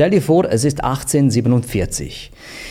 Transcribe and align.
Stell 0.00 0.12
dir 0.12 0.22
vor, 0.22 0.46
es 0.46 0.64
ist 0.64 0.82
1847. 0.82 2.30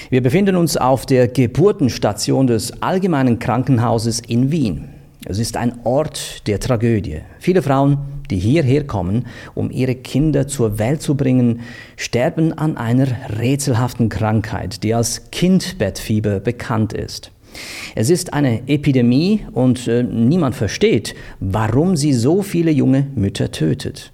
Wir 0.10 0.24
befinden 0.24 0.56
uns 0.56 0.78
auf 0.78 1.06
der 1.06 1.28
Geburtenstation 1.28 2.48
des 2.48 2.82
Allgemeinen 2.82 3.38
Krankenhauses 3.38 4.20
in 4.20 4.52
Wien. 4.52 4.90
Es 5.26 5.38
ist 5.38 5.56
ein 5.56 5.74
Ort 5.84 6.48
der 6.48 6.60
Tragödie. 6.60 7.20
Viele 7.38 7.62
Frauen, 7.62 8.00
die 8.32 8.40
hierher 8.40 8.88
kommen, 8.88 9.28
um 9.54 9.70
ihre 9.70 9.94
Kinder 9.94 10.48
zur 10.48 10.80
Welt 10.80 11.04
zu 11.04 11.14
bringen, 11.14 11.60
sterben 11.98 12.52
an 12.52 12.78
einer 12.78 13.06
rätselhaften 13.38 14.10
Krankheit, 14.10 14.82
die 14.82 14.96
als 14.96 15.30
Kindbettfieber 15.30 16.40
bekannt 16.40 16.94
ist. 16.94 17.30
Es 17.94 18.10
ist 18.10 18.34
eine 18.34 18.68
Epidemie 18.68 19.46
und 19.52 19.88
äh, 19.88 20.02
niemand 20.02 20.56
versteht, 20.56 21.14
warum 21.40 21.96
sie 21.96 22.14
so 22.14 22.42
viele 22.42 22.72
junge 22.72 23.06
Mütter 23.14 23.52
tötet. 23.52 24.12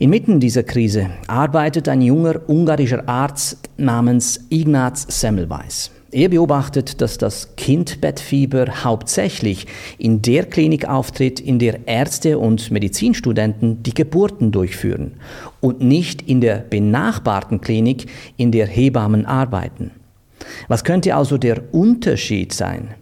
Inmitten 0.00 0.38
dieser 0.38 0.62
Krise 0.62 1.10
arbeitet 1.26 1.88
ein 1.88 2.00
junger 2.00 2.48
ungarischer 2.48 3.08
Arzt 3.08 3.68
namens 3.78 4.46
Ignaz 4.48 5.04
Semmelweis. 5.08 5.90
Er 6.12 6.28
beobachtet, 6.28 7.00
dass 7.00 7.18
das 7.18 7.56
Kindbettfieber 7.56 8.84
hauptsächlich 8.84 9.66
in 9.98 10.22
der 10.22 10.44
Klinik 10.44 10.88
auftritt, 10.88 11.40
in 11.40 11.58
der 11.58 11.88
Ärzte 11.88 12.38
und 12.38 12.70
Medizinstudenten 12.70 13.82
die 13.82 13.92
Geburten 13.92 14.52
durchführen 14.52 15.14
und 15.60 15.80
nicht 15.80 16.22
in 16.22 16.40
der 16.40 16.58
benachbarten 16.58 17.60
Klinik, 17.60 18.06
in 18.36 18.52
der 18.52 18.68
Hebammen 18.68 19.26
arbeiten. 19.26 19.90
Was 20.68 20.84
könnte 20.84 21.16
also 21.16 21.38
der 21.38 21.74
Unterschied 21.74 22.52
sein? 22.52 22.94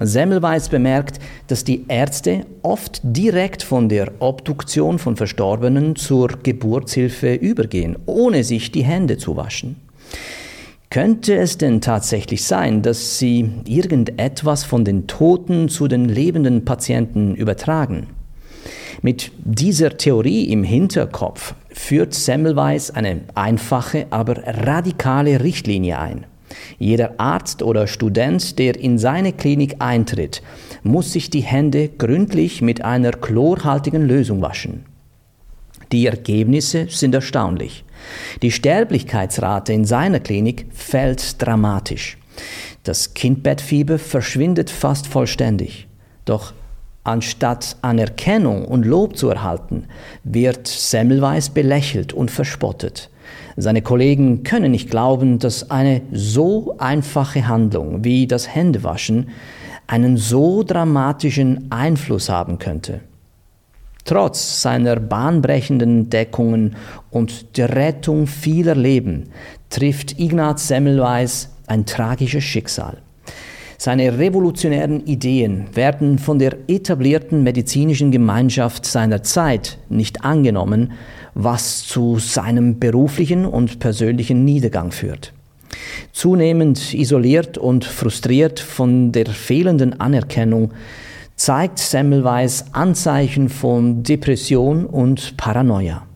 Semmelweis 0.00 0.68
bemerkt, 0.68 1.18
dass 1.46 1.64
die 1.64 1.84
Ärzte 1.88 2.46
oft 2.62 3.00
direkt 3.02 3.62
von 3.62 3.88
der 3.88 4.12
Obduktion 4.18 4.98
von 4.98 5.16
Verstorbenen 5.16 5.94
zur 5.96 6.28
Geburtshilfe 6.42 7.34
übergehen, 7.34 7.96
ohne 8.06 8.42
sich 8.42 8.72
die 8.72 8.84
Hände 8.84 9.18
zu 9.18 9.36
waschen. 9.36 9.76
Könnte 10.88 11.36
es 11.36 11.56
denn 11.56 11.80
tatsächlich 11.80 12.44
sein, 12.44 12.82
dass 12.82 13.18
sie 13.18 13.48
irgendetwas 13.64 14.64
von 14.64 14.84
den 14.84 15.06
Toten 15.06 15.68
zu 15.68 15.86
den 15.86 16.08
lebenden 16.08 16.64
Patienten 16.64 17.36
übertragen? 17.36 18.08
Mit 19.02 19.30
dieser 19.38 19.96
Theorie 19.96 20.44
im 20.50 20.64
Hinterkopf 20.64 21.54
führt 21.68 22.12
Semmelweis 22.12 22.90
eine 22.90 23.20
einfache, 23.34 24.06
aber 24.10 24.42
radikale 24.44 25.42
Richtlinie 25.42 25.98
ein. 25.98 26.26
Jeder 26.80 27.20
Arzt 27.20 27.62
oder 27.62 27.86
Student, 27.86 28.58
der 28.58 28.74
in 28.80 28.98
seine 28.98 29.34
Klinik 29.34 29.76
eintritt, 29.80 30.42
muss 30.82 31.12
sich 31.12 31.28
die 31.28 31.42
Hände 31.42 31.90
gründlich 31.90 32.62
mit 32.62 32.82
einer 32.82 33.10
chlorhaltigen 33.10 34.08
Lösung 34.08 34.40
waschen. 34.40 34.86
Die 35.92 36.06
Ergebnisse 36.06 36.86
sind 36.88 37.14
erstaunlich. 37.14 37.84
Die 38.40 38.50
Sterblichkeitsrate 38.50 39.74
in 39.74 39.84
seiner 39.84 40.20
Klinik 40.20 40.68
fällt 40.72 41.42
dramatisch. 41.42 42.16
Das 42.82 43.12
Kindbettfieber 43.12 43.98
verschwindet 43.98 44.70
fast 44.70 45.06
vollständig. 45.06 45.86
Doch 46.24 46.54
anstatt 47.10 47.76
Anerkennung 47.82 48.64
und 48.64 48.86
Lob 48.86 49.16
zu 49.16 49.28
erhalten, 49.28 49.84
wird 50.24 50.66
Semmelweis 50.66 51.50
belächelt 51.50 52.12
und 52.12 52.30
verspottet. 52.30 53.10
Seine 53.56 53.82
Kollegen 53.82 54.42
können 54.42 54.70
nicht 54.70 54.90
glauben, 54.90 55.38
dass 55.38 55.70
eine 55.70 56.02
so 56.12 56.76
einfache 56.78 57.46
Handlung 57.46 58.04
wie 58.04 58.26
das 58.26 58.48
Händewaschen 58.48 59.28
einen 59.86 60.16
so 60.16 60.62
dramatischen 60.62 61.66
Einfluss 61.70 62.28
haben 62.28 62.58
könnte. 62.58 63.00
Trotz 64.04 64.62
seiner 64.62 64.96
bahnbrechenden 64.96 66.00
Entdeckungen 66.00 66.76
und 67.10 67.56
der 67.58 67.76
Rettung 67.76 68.26
vieler 68.26 68.74
Leben 68.74 69.30
trifft 69.68 70.18
Ignaz 70.18 70.68
Semmelweis 70.68 71.50
ein 71.66 71.86
tragisches 71.86 72.44
Schicksal. 72.44 72.98
Seine 73.82 74.18
revolutionären 74.18 75.06
Ideen 75.06 75.64
werden 75.72 76.18
von 76.18 76.38
der 76.38 76.54
etablierten 76.68 77.42
medizinischen 77.42 78.10
Gemeinschaft 78.10 78.84
seiner 78.84 79.22
Zeit 79.22 79.78
nicht 79.88 80.22
angenommen, 80.22 80.92
was 81.32 81.86
zu 81.86 82.18
seinem 82.18 82.78
beruflichen 82.78 83.46
und 83.46 83.78
persönlichen 83.78 84.44
Niedergang 84.44 84.92
führt. 84.92 85.32
Zunehmend 86.12 86.92
isoliert 86.92 87.56
und 87.56 87.86
frustriert 87.86 88.60
von 88.60 89.12
der 89.12 89.24
fehlenden 89.24 89.98
Anerkennung 89.98 90.72
zeigt 91.36 91.78
Semmelweis 91.78 92.74
Anzeichen 92.74 93.48
von 93.48 94.02
Depression 94.02 94.84
und 94.84 95.38
Paranoia. 95.38 96.09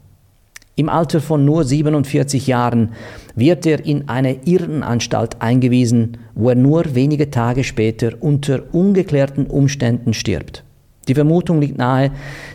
Im 0.76 0.88
Alter 0.88 1.20
von 1.20 1.44
nur 1.44 1.62
47 1.62 2.48
Jahren 2.48 2.90
wird 3.36 3.64
er 3.64 3.84
in 3.84 4.08
eine 4.08 4.38
Irrenanstalt 4.44 5.40
eingewiesen, 5.40 6.16
wo 6.34 6.48
er 6.48 6.56
nur 6.56 6.96
wenige 6.96 7.30
Tage 7.30 7.62
später 7.62 8.12
unter 8.18 8.62
ungeklärten 8.72 9.46
Umständen 9.46 10.14
stirbt. 10.14 10.64
Die 11.06 11.14
Vermutung 11.14 11.60
liegt 11.60 11.78
nahe, 11.78 12.10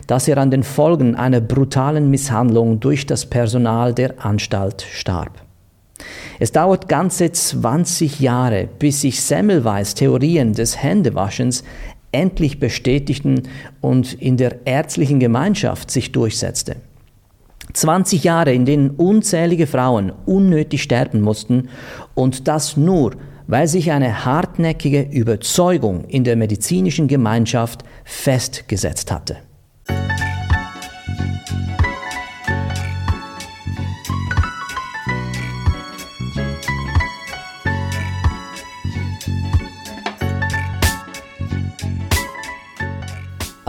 dass 0.06 0.28
er 0.28 0.36
an 0.36 0.50
den 0.50 0.64
Folgen 0.64 1.14
einer 1.14 1.40
brutalen 1.40 2.10
Misshandlung 2.10 2.78
durch 2.80 3.06
das 3.06 3.24
Personal 3.24 3.94
der 3.94 4.22
Anstalt 4.22 4.82
starb. 4.82 5.40
Es 6.38 6.52
dauert 6.52 6.88
ganze 6.88 7.32
20 7.32 8.20
Jahre, 8.20 8.68
bis 8.78 9.00
sich 9.00 9.22
Semmelweis 9.22 9.94
Theorien 9.94 10.52
des 10.52 10.82
Händewaschens 10.82 11.64
endlich 12.12 12.58
bestätigten 12.58 13.44
und 13.80 14.12
in 14.14 14.36
der 14.36 14.66
ärztlichen 14.66 15.20
Gemeinschaft 15.20 15.90
sich 15.90 16.12
durchsetzte. 16.12 16.76
20 17.72 18.24
Jahre, 18.24 18.52
in 18.52 18.64
denen 18.64 18.90
unzählige 18.90 19.66
Frauen 19.66 20.12
unnötig 20.26 20.82
sterben 20.82 21.20
mussten 21.20 21.68
und 22.14 22.48
das 22.48 22.76
nur, 22.76 23.12
weil 23.46 23.66
sich 23.66 23.90
eine 23.90 24.24
hartnäckige 24.24 25.02
Überzeugung 25.02 26.04
in 26.04 26.24
der 26.24 26.36
medizinischen 26.36 27.08
Gemeinschaft 27.08 27.82
festgesetzt 28.04 29.10
hatte. 29.10 29.38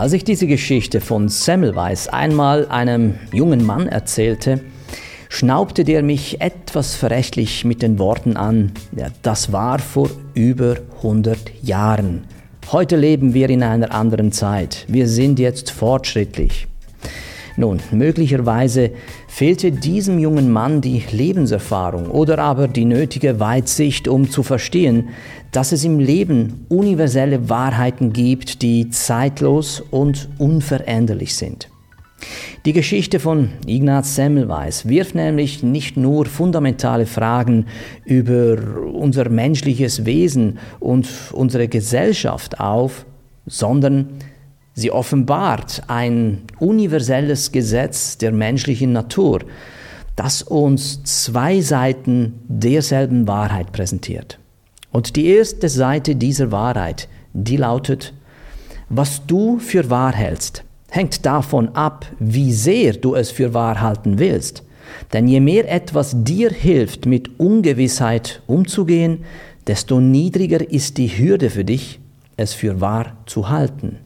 Als 0.02 0.14
ich 0.14 0.24
diese 0.24 0.48
Geschichte 0.48 1.00
von 1.00 1.28
Semmelweis 1.28 2.08
einmal 2.08 2.66
einem 2.66 3.20
jungen 3.32 3.64
Mann 3.64 3.86
erzählte, 3.86 4.58
schnaubte 5.28 5.84
der 5.84 6.02
mich 6.02 6.40
etwas 6.40 6.96
verächtlich 6.96 7.64
mit 7.64 7.82
den 7.82 8.00
Worten 8.00 8.36
an, 8.36 8.72
ja, 8.96 9.06
das 9.22 9.52
war 9.52 9.78
vor 9.78 10.10
über 10.34 10.78
100 10.96 11.38
Jahren. 11.62 12.24
Heute 12.72 12.96
leben 12.96 13.32
wir 13.32 13.48
in 13.48 13.62
einer 13.62 13.94
anderen 13.94 14.32
Zeit. 14.32 14.86
Wir 14.88 15.06
sind 15.06 15.38
jetzt 15.38 15.70
fortschrittlich. 15.70 16.66
Nun, 17.56 17.80
möglicherweise 17.90 18.90
fehlte 19.28 19.72
diesem 19.72 20.18
jungen 20.18 20.50
Mann 20.50 20.80
die 20.80 21.02
Lebenserfahrung 21.10 22.06
oder 22.06 22.38
aber 22.38 22.66
die 22.66 22.86
nötige 22.86 23.40
Weitsicht, 23.40 24.08
um 24.08 24.30
zu 24.30 24.42
verstehen, 24.42 25.10
dass 25.50 25.72
es 25.72 25.84
im 25.84 25.98
Leben 25.98 26.64
universelle 26.68 27.50
Wahrheiten 27.50 28.12
gibt, 28.12 28.62
die 28.62 28.88
zeitlos 28.88 29.82
und 29.90 30.28
unveränderlich 30.38 31.36
sind. 31.36 31.68
Die 32.64 32.72
Geschichte 32.72 33.18
von 33.18 33.48
Ignaz 33.66 34.14
Semmelweis 34.14 34.88
wirft 34.88 35.14
nämlich 35.14 35.62
nicht 35.62 35.96
nur 35.96 36.26
fundamentale 36.26 37.06
Fragen 37.06 37.66
über 38.04 38.56
unser 38.92 39.28
menschliches 39.28 40.06
Wesen 40.06 40.58
und 40.78 41.08
unsere 41.32 41.66
Gesellschaft 41.66 42.60
auf, 42.60 43.04
sondern 43.46 44.10
Sie 44.74 44.90
offenbart 44.90 45.82
ein 45.88 46.42
universelles 46.58 47.52
Gesetz 47.52 48.16
der 48.16 48.32
menschlichen 48.32 48.92
Natur, 48.92 49.40
das 50.16 50.42
uns 50.42 51.02
zwei 51.04 51.60
Seiten 51.60 52.40
derselben 52.48 53.26
Wahrheit 53.26 53.72
präsentiert. 53.72 54.38
Und 54.90 55.16
die 55.16 55.26
erste 55.26 55.68
Seite 55.68 56.16
dieser 56.16 56.52
Wahrheit, 56.52 57.08
die 57.32 57.56
lautet, 57.56 58.12
was 58.88 59.26
du 59.26 59.58
für 59.58 59.88
wahr 59.88 60.12
hältst, 60.12 60.64
hängt 60.90 61.24
davon 61.24 61.70
ab, 61.70 62.06
wie 62.18 62.52
sehr 62.52 62.92
du 62.92 63.14
es 63.14 63.30
für 63.30 63.54
wahr 63.54 63.80
halten 63.80 64.18
willst. 64.18 64.62
Denn 65.12 65.28
je 65.28 65.40
mehr 65.40 65.70
etwas 65.72 66.14
dir 66.14 66.50
hilft, 66.50 67.06
mit 67.06 67.40
Ungewissheit 67.40 68.42
umzugehen, 68.46 69.24
desto 69.66 70.00
niedriger 70.00 70.70
ist 70.70 70.98
die 70.98 71.08
Hürde 71.08 71.48
für 71.48 71.64
dich, 71.64 72.00
es 72.36 72.52
für 72.52 72.80
wahr 72.82 73.16
zu 73.24 73.48
halten. 73.48 73.98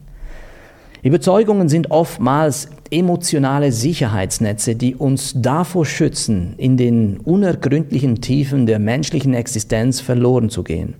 Überzeugungen 1.03 1.69
sind 1.69 1.91
oftmals 1.91 2.69
emotionale 2.89 3.71
Sicherheitsnetze, 3.71 4.75
die 4.75 4.95
uns 4.95 5.33
davor 5.35 5.85
schützen, 5.85 6.55
in 6.57 6.77
den 6.77 7.17
unergründlichen 7.19 8.21
Tiefen 8.21 8.65
der 8.65 8.79
menschlichen 8.79 9.33
Existenz 9.33 9.99
verloren 9.99 10.49
zu 10.49 10.63
gehen. 10.63 10.95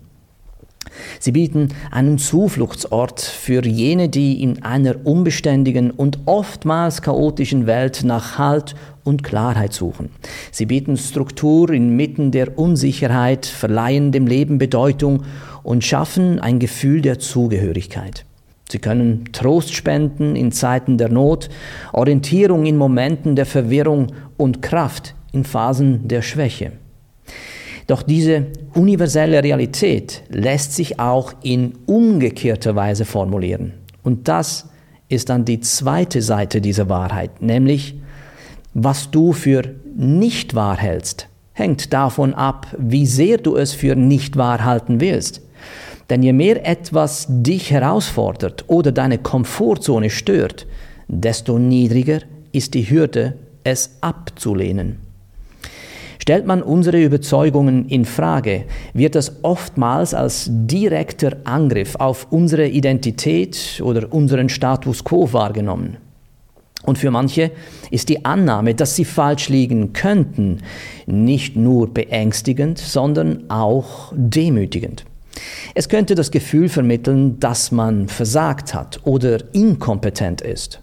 Sie 1.20 1.32
bieten 1.32 1.70
einen 1.92 2.18
Zufluchtsort 2.18 3.22
für 3.22 3.66
jene, 3.66 4.10
die 4.10 4.42
in 4.42 4.64
einer 4.64 4.96
unbeständigen 5.06 5.92
und 5.92 6.20
oftmals 6.26 7.02
chaotischen 7.02 7.68
Welt 7.68 8.02
nach 8.04 8.38
Halt 8.38 8.76
und 9.04 9.24
Klarheit 9.24 9.74
suchen. 9.74 10.10
Sie 10.52 10.66
bieten 10.66 10.98
Struktur 10.98 11.70
inmitten 11.72 12.32
der 12.32 12.58
Unsicherheit, 12.58 13.46
verleihen 13.46 14.12
dem 14.12 14.28
Leben 14.28 14.58
Bedeutung 14.58 15.24
und 15.64 15.84
schaffen 15.84 16.40
ein 16.40 16.60
Gefühl 16.60 17.02
der 17.02 17.20
Zugehörigkeit. 17.20 18.26
Sie 18.69 18.80
können 18.80 19.25
Trost 19.31 19.74
spenden 19.74 20.36
in 20.36 20.52
Zeiten 20.52 20.98
der 20.98 21.10
Not, 21.10 21.50
Orientierung 21.94 22.66
in 22.66 22.78
Momenten 22.78 23.36
der 23.36 23.46
Verwirrung 23.46 24.08
und 24.36 24.62
Kraft 24.62 25.16
in 25.31 25.46
Phasen 25.46 26.08
der 26.08 26.22
Schwäche. 26.22 26.74
Doch 27.88 28.02
diese 28.02 28.48
universelle 28.74 29.42
Realität 29.42 30.24
lässt 30.30 30.75
sich 30.75 31.00
auch 31.00 31.34
in 31.42 31.74
umgekehrter 31.86 32.75
Weise 32.75 33.06
formulieren. 33.06 33.74
Und 34.04 34.28
das 34.28 34.68
ist 35.08 35.30
dann 35.30 35.46
die 35.46 35.62
zweite 35.62 36.22
Seite 36.22 36.60
dieser 36.60 36.90
Wahrheit, 36.90 37.42
nämlich 37.42 37.96
was 38.74 39.10
du 39.10 39.31
für 39.31 39.63
nicht 39.96 40.54
wahr 40.54 40.78
hältst, 40.78 41.28
hängt 41.54 41.94
davon 41.94 42.34
ab, 42.34 42.68
wie 42.78 43.06
sehr 43.06 43.38
du 43.38 43.56
es 43.56 43.74
für 43.74 43.96
nicht 43.96 44.36
wahr 44.36 44.63
halten 44.63 45.00
willst. 45.00 45.42
Denn 46.09 46.24
je 46.24 46.33
mehr 46.33 46.65
etwas 46.65 47.27
dich 47.30 47.71
herausfordert 47.71 48.65
oder 48.68 48.92
deine 48.92 49.18
Komfortzone 49.18 50.09
stört, 50.09 50.65
desto 51.07 51.59
niedriger 51.59 52.19
ist 52.51 52.74
die 52.74 52.89
Hürde, 52.89 53.33
es 53.63 53.98
abzulehnen. 54.01 55.00
Stellt 56.19 56.45
man 56.45 56.62
unsere 56.62 57.01
Überzeugungen 57.01 57.88
in 57.88 58.04
Frage, 58.04 58.65
wird 58.94 59.15
das 59.15 59.44
oftmals 59.44 60.13
als 60.13 60.50
direkter 60.50 61.38
Angriff 61.45 61.95
auf 61.95 62.27
unsere 62.31 62.68
Identität 62.68 63.81
oder 63.83 64.12
unseren 64.12 64.50
Status 64.50 65.03
quo 65.03 65.31
wahrgenommen. 65.31 65.98
Und 66.83 66.98
für 66.98 67.12
manche 67.12 67.51
ist 67.92 68.10
die 68.10 68.25
Annahme, 68.25 68.75
dass 68.75 68.95
sie 68.95 69.06
falsch 69.06 69.50
liegen 69.50 69.94
könnten, 69.94 70.60
nicht 71.06 71.56
nur 71.56 71.94
beängstigend, 71.94 72.77
sondern 72.77 73.50
auch 73.50 74.12
demütigend. 74.15 75.06
Es 75.75 75.89
könnte 75.89 76.16
das 76.16 76.31
Gefühl 76.31 76.69
vermitteln, 76.69 77.39
dass 77.39 77.72
man 77.72 78.07
versagt 78.07 78.74
hat 78.74 79.00
oder 79.04 79.39
inkompetent 79.54 80.42
ist. 80.42 80.81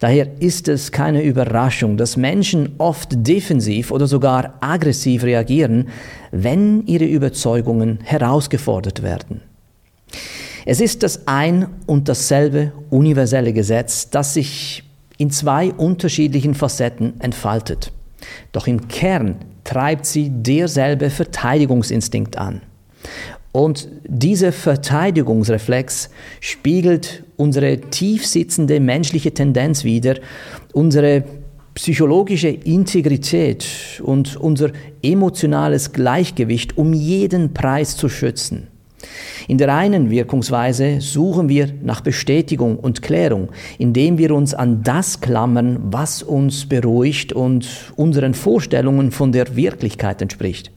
Daher 0.00 0.40
ist 0.40 0.68
es 0.68 0.90
keine 0.90 1.22
Überraschung, 1.22 1.96
dass 1.96 2.16
Menschen 2.16 2.74
oft 2.78 3.10
defensiv 3.14 3.90
oder 3.90 4.06
sogar 4.06 4.54
aggressiv 4.60 5.22
reagieren, 5.22 5.88
wenn 6.32 6.84
ihre 6.86 7.04
Überzeugungen 7.04 8.00
herausgefordert 8.02 9.02
werden. 9.02 9.42
Es 10.66 10.80
ist 10.80 11.02
das 11.02 11.28
ein 11.28 11.68
und 11.86 12.08
dasselbe 12.08 12.72
universelle 12.90 13.52
Gesetz, 13.52 14.10
das 14.10 14.34
sich 14.34 14.82
in 15.18 15.30
zwei 15.30 15.72
unterschiedlichen 15.72 16.54
Facetten 16.54 17.20
entfaltet. 17.20 17.92
Doch 18.52 18.66
im 18.66 18.88
Kern 18.88 19.36
treibt 19.62 20.06
sie 20.06 20.30
derselbe 20.30 21.10
Verteidigungsinstinkt 21.10 22.38
an. 22.38 22.62
Und 23.54 23.88
dieser 24.08 24.50
Verteidigungsreflex 24.50 26.10
spiegelt 26.40 27.22
unsere 27.36 27.78
tiefsitzende 27.80 28.80
menschliche 28.80 29.32
Tendenz 29.32 29.84
wider, 29.84 30.16
unsere 30.72 31.22
psychologische 31.74 32.48
Integrität 32.48 33.64
und 34.02 34.36
unser 34.36 34.72
emotionales 35.04 35.92
Gleichgewicht 35.92 36.76
um 36.76 36.92
jeden 36.92 37.54
Preis 37.54 37.96
zu 37.96 38.08
schützen. 38.08 38.66
In 39.46 39.58
der 39.58 39.72
einen 39.72 40.10
Wirkungsweise 40.10 41.00
suchen 41.00 41.48
wir 41.48 41.68
nach 41.80 42.00
Bestätigung 42.00 42.76
und 42.76 43.02
Klärung, 43.02 43.50
indem 43.78 44.18
wir 44.18 44.34
uns 44.34 44.52
an 44.52 44.82
das 44.82 45.20
klammern, 45.20 45.78
was 45.92 46.24
uns 46.24 46.68
beruhigt 46.68 47.32
und 47.32 47.68
unseren 47.94 48.34
Vorstellungen 48.34 49.12
von 49.12 49.30
der 49.30 49.54
Wirklichkeit 49.54 50.20
entspricht. 50.22 50.72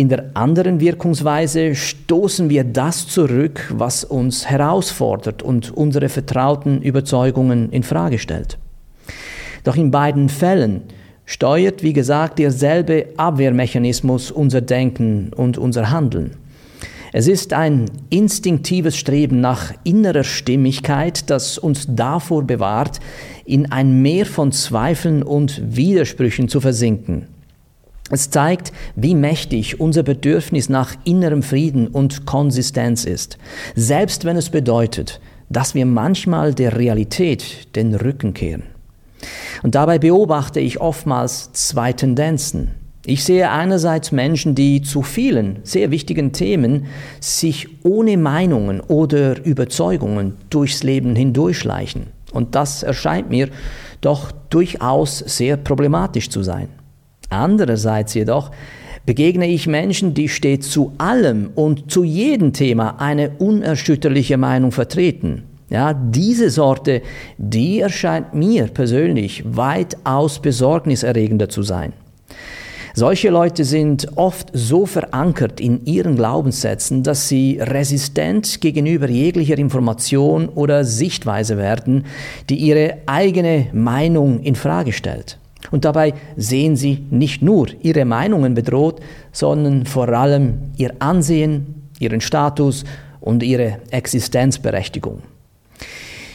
In 0.00 0.08
der 0.08 0.30
anderen 0.32 0.80
Wirkungsweise 0.80 1.74
stoßen 1.74 2.48
wir 2.48 2.64
das 2.64 3.06
zurück, 3.06 3.70
was 3.76 4.02
uns 4.02 4.48
herausfordert 4.48 5.42
und 5.42 5.76
unsere 5.76 6.08
vertrauten 6.08 6.80
Überzeugungen 6.80 7.70
in 7.70 7.82
Frage 7.82 8.18
stellt. 8.18 8.56
Doch 9.62 9.76
in 9.76 9.90
beiden 9.90 10.30
Fällen 10.30 10.84
steuert, 11.26 11.82
wie 11.82 11.92
gesagt, 11.92 12.38
derselbe 12.38 13.08
Abwehrmechanismus 13.18 14.30
unser 14.30 14.62
Denken 14.62 15.34
und 15.36 15.58
unser 15.58 15.90
Handeln. 15.90 16.30
Es 17.12 17.28
ist 17.28 17.52
ein 17.52 17.84
instinktives 18.08 18.96
Streben 18.96 19.42
nach 19.42 19.74
innerer 19.84 20.24
Stimmigkeit, 20.24 21.28
das 21.28 21.58
uns 21.58 21.84
davor 21.86 22.44
bewahrt, 22.44 23.00
in 23.44 23.70
ein 23.70 24.00
Meer 24.00 24.24
von 24.24 24.50
Zweifeln 24.50 25.22
und 25.22 25.76
Widersprüchen 25.76 26.48
zu 26.48 26.62
versinken. 26.62 27.26
Es 28.10 28.28
zeigt, 28.30 28.72
wie 28.96 29.14
mächtig 29.14 29.78
unser 29.80 30.02
Bedürfnis 30.02 30.68
nach 30.68 30.94
innerem 31.04 31.42
Frieden 31.42 31.86
und 31.86 32.26
Konsistenz 32.26 33.04
ist, 33.04 33.38
selbst 33.76 34.24
wenn 34.24 34.36
es 34.36 34.50
bedeutet, 34.50 35.20
dass 35.48 35.74
wir 35.74 35.86
manchmal 35.86 36.52
der 36.52 36.76
Realität 36.76 37.74
den 37.76 37.94
Rücken 37.94 38.34
kehren. 38.34 38.64
Und 39.62 39.74
dabei 39.74 39.98
beobachte 39.98 40.60
ich 40.60 40.80
oftmals 40.80 41.52
zwei 41.52 41.92
Tendenzen. 41.92 42.72
Ich 43.06 43.24
sehe 43.24 43.50
einerseits 43.50 44.12
Menschen, 44.12 44.54
die 44.54 44.82
zu 44.82 45.02
vielen 45.02 45.60
sehr 45.62 45.90
wichtigen 45.90 46.32
Themen 46.32 46.86
sich 47.18 47.68
ohne 47.84 48.16
Meinungen 48.16 48.80
oder 48.80 49.42
Überzeugungen 49.44 50.36
durchs 50.50 50.82
Leben 50.82 51.16
hindurchschleichen. 51.16 52.08
Und 52.32 52.54
das 52.54 52.82
erscheint 52.82 53.30
mir 53.30 53.48
doch 54.00 54.32
durchaus 54.50 55.18
sehr 55.18 55.56
problematisch 55.56 56.28
zu 56.28 56.42
sein. 56.42 56.68
Andererseits 57.30 58.14
jedoch 58.14 58.50
begegne 59.06 59.48
ich 59.48 59.66
Menschen, 59.66 60.14
die 60.14 60.28
stets 60.28 60.70
zu 60.70 60.92
allem 60.98 61.50
und 61.54 61.90
zu 61.90 62.04
jedem 62.04 62.52
Thema 62.52 63.00
eine 63.00 63.30
unerschütterliche 63.38 64.36
Meinung 64.36 64.72
vertreten. 64.72 65.44
Ja, 65.70 65.94
diese 65.94 66.50
Sorte, 66.50 67.00
die 67.38 67.80
erscheint 67.80 68.34
mir 68.34 68.66
persönlich 68.66 69.44
weitaus 69.46 70.40
besorgniserregender 70.42 71.48
zu 71.48 71.62
sein. 71.62 71.92
Solche 72.94 73.30
Leute 73.30 73.64
sind 73.64 74.08
oft 74.16 74.48
so 74.52 74.84
verankert 74.84 75.60
in 75.60 75.86
ihren 75.86 76.16
Glaubenssätzen, 76.16 77.04
dass 77.04 77.28
sie 77.28 77.58
resistent 77.60 78.60
gegenüber 78.60 79.08
jeglicher 79.08 79.58
Information 79.58 80.48
oder 80.48 80.84
Sichtweise 80.84 81.56
werden, 81.56 82.06
die 82.48 82.56
ihre 82.56 82.98
eigene 83.06 83.68
Meinung 83.72 84.40
in 84.42 84.56
Frage 84.56 84.92
stellt. 84.92 85.39
Und 85.70 85.84
dabei 85.84 86.14
sehen 86.36 86.76
sie 86.76 87.06
nicht 87.10 87.42
nur 87.42 87.68
ihre 87.82 88.04
Meinungen 88.04 88.54
bedroht, 88.54 89.00
sondern 89.32 89.86
vor 89.86 90.08
allem 90.08 90.72
ihr 90.76 90.94
Ansehen, 90.98 91.90
ihren 91.98 92.20
Status 92.20 92.84
und 93.20 93.42
ihre 93.42 93.78
Existenzberechtigung. 93.90 95.22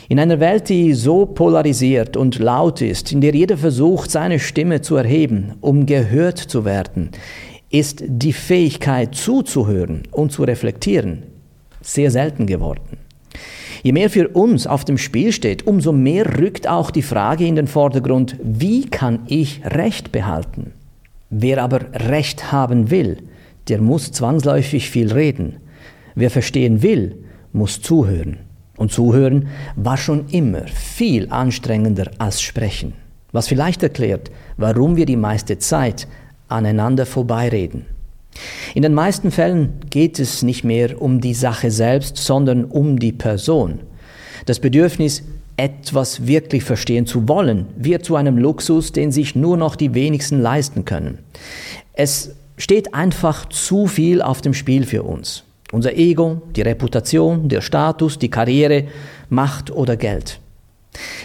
In 0.08 0.20
einer 0.20 0.40
Welt, 0.40 0.70
die 0.70 0.94
so 0.94 1.26
polarisiert 1.26 2.16
und 2.16 2.38
laut 2.38 2.82
ist, 2.82 3.12
in 3.12 3.22
der 3.22 3.34
jeder 3.34 3.58
versucht, 3.58 4.12
seine 4.12 4.40
Stimme 4.40 4.82
zu 4.82 4.96
erheben, 4.96 5.54
um 5.62 5.88
gehört 5.88 6.38
zu 6.38 6.64
werden, 6.64 7.10
ist 7.72 8.04
die 8.08 8.34
Fähigkeit 8.34 9.16
zuzuhören 9.16 10.04
und 10.12 10.32
zu 10.32 10.44
reflektieren 10.44 11.24
sehr 11.82 12.12
selten 12.12 12.46
geworden. 12.46 13.05
Je 13.86 13.92
mehr 13.92 14.10
für 14.10 14.30
uns 14.30 14.66
auf 14.66 14.84
dem 14.84 14.98
Spiel 14.98 15.32
steht, 15.32 15.68
umso 15.68 15.92
mehr 15.92 16.40
rückt 16.40 16.68
auch 16.68 16.90
die 16.90 17.04
Frage 17.04 17.46
in 17.46 17.56
den 17.56 17.68
Vordergrund, 17.68 18.36
wie 18.42 18.90
kann 18.90 19.20
ich 19.28 19.62
Recht 19.64 20.12
behalten? 20.12 20.72
Wer 21.30 21.62
aber 21.62 21.82
Recht 21.94 22.52
haben 22.52 22.90
will, 22.90 23.18
der 23.68 23.80
muss 23.82 24.12
zwangsläufig 24.12 24.90
viel 24.90 25.14
reden. 25.14 25.58
Wer 26.16 26.32
verstehen 26.32 26.82
will, 26.82 27.16
muss 27.54 27.80
zuhören. 27.80 28.38
Und 28.76 28.92
zuhören 28.92 29.50
war 29.76 29.98
schon 29.98 30.30
immer 30.32 30.66
viel 30.66 31.30
anstrengender 31.30 32.10
als 32.18 32.42
sprechen. 32.42 32.94
Was 33.34 33.48
vielleicht 33.48 33.84
erklärt, 33.84 34.32
warum 34.58 34.96
wir 34.96 35.06
die 35.06 35.16
meiste 35.16 35.60
Zeit 35.60 36.08
aneinander 36.48 37.06
vorbeireden. 37.06 37.86
In 38.74 38.82
den 38.82 38.94
meisten 38.94 39.32
Fällen 39.32 39.74
geht 39.90 40.20
es 40.20 40.44
nicht 40.44 40.64
mehr 40.64 41.02
um 41.02 41.22
die 41.22 41.34
Sache 41.34 41.72
selbst, 41.72 42.18
sondern 42.18 42.66
um 42.66 43.00
die 43.00 43.14
Person. 43.14 43.80
Das 44.46 44.60
Bedürfnis, 44.60 45.24
etwas 45.58 46.28
wirklich 46.28 46.64
verstehen 46.64 47.06
zu 47.06 47.30
wollen, 47.30 47.68
wird 47.78 48.04
zu 48.04 48.18
einem 48.18 48.38
Luxus, 48.38 48.92
den 48.92 49.12
sich 49.12 49.36
nur 49.36 49.56
noch 49.56 49.78
die 49.78 49.94
wenigsten 49.94 50.42
leisten 50.42 50.84
können. 50.84 51.20
Es 51.94 52.36
steht 52.58 52.94
einfach 52.94 53.48
zu 53.48 53.88
viel 53.88 54.22
auf 54.22 54.42
dem 54.42 54.54
Spiel 54.54 54.86
für 54.86 55.04
uns. 55.04 55.44
Unser 55.72 55.96
Ego, 55.96 56.42
die 56.56 56.62
Reputation, 56.62 57.48
der 57.48 57.62
Status, 57.62 58.20
die 58.20 58.30
Karriere, 58.30 58.86
Macht 59.30 59.72
oder 59.72 59.96
Geld. 59.96 60.40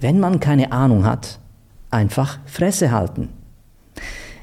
wenn 0.01 0.21
man 0.21 0.39
keine 0.39 0.71
Ahnung 0.71 1.05
hat, 1.05 1.41
einfach 1.91 2.39
Fresse 2.47 2.93
halten. 2.93 3.31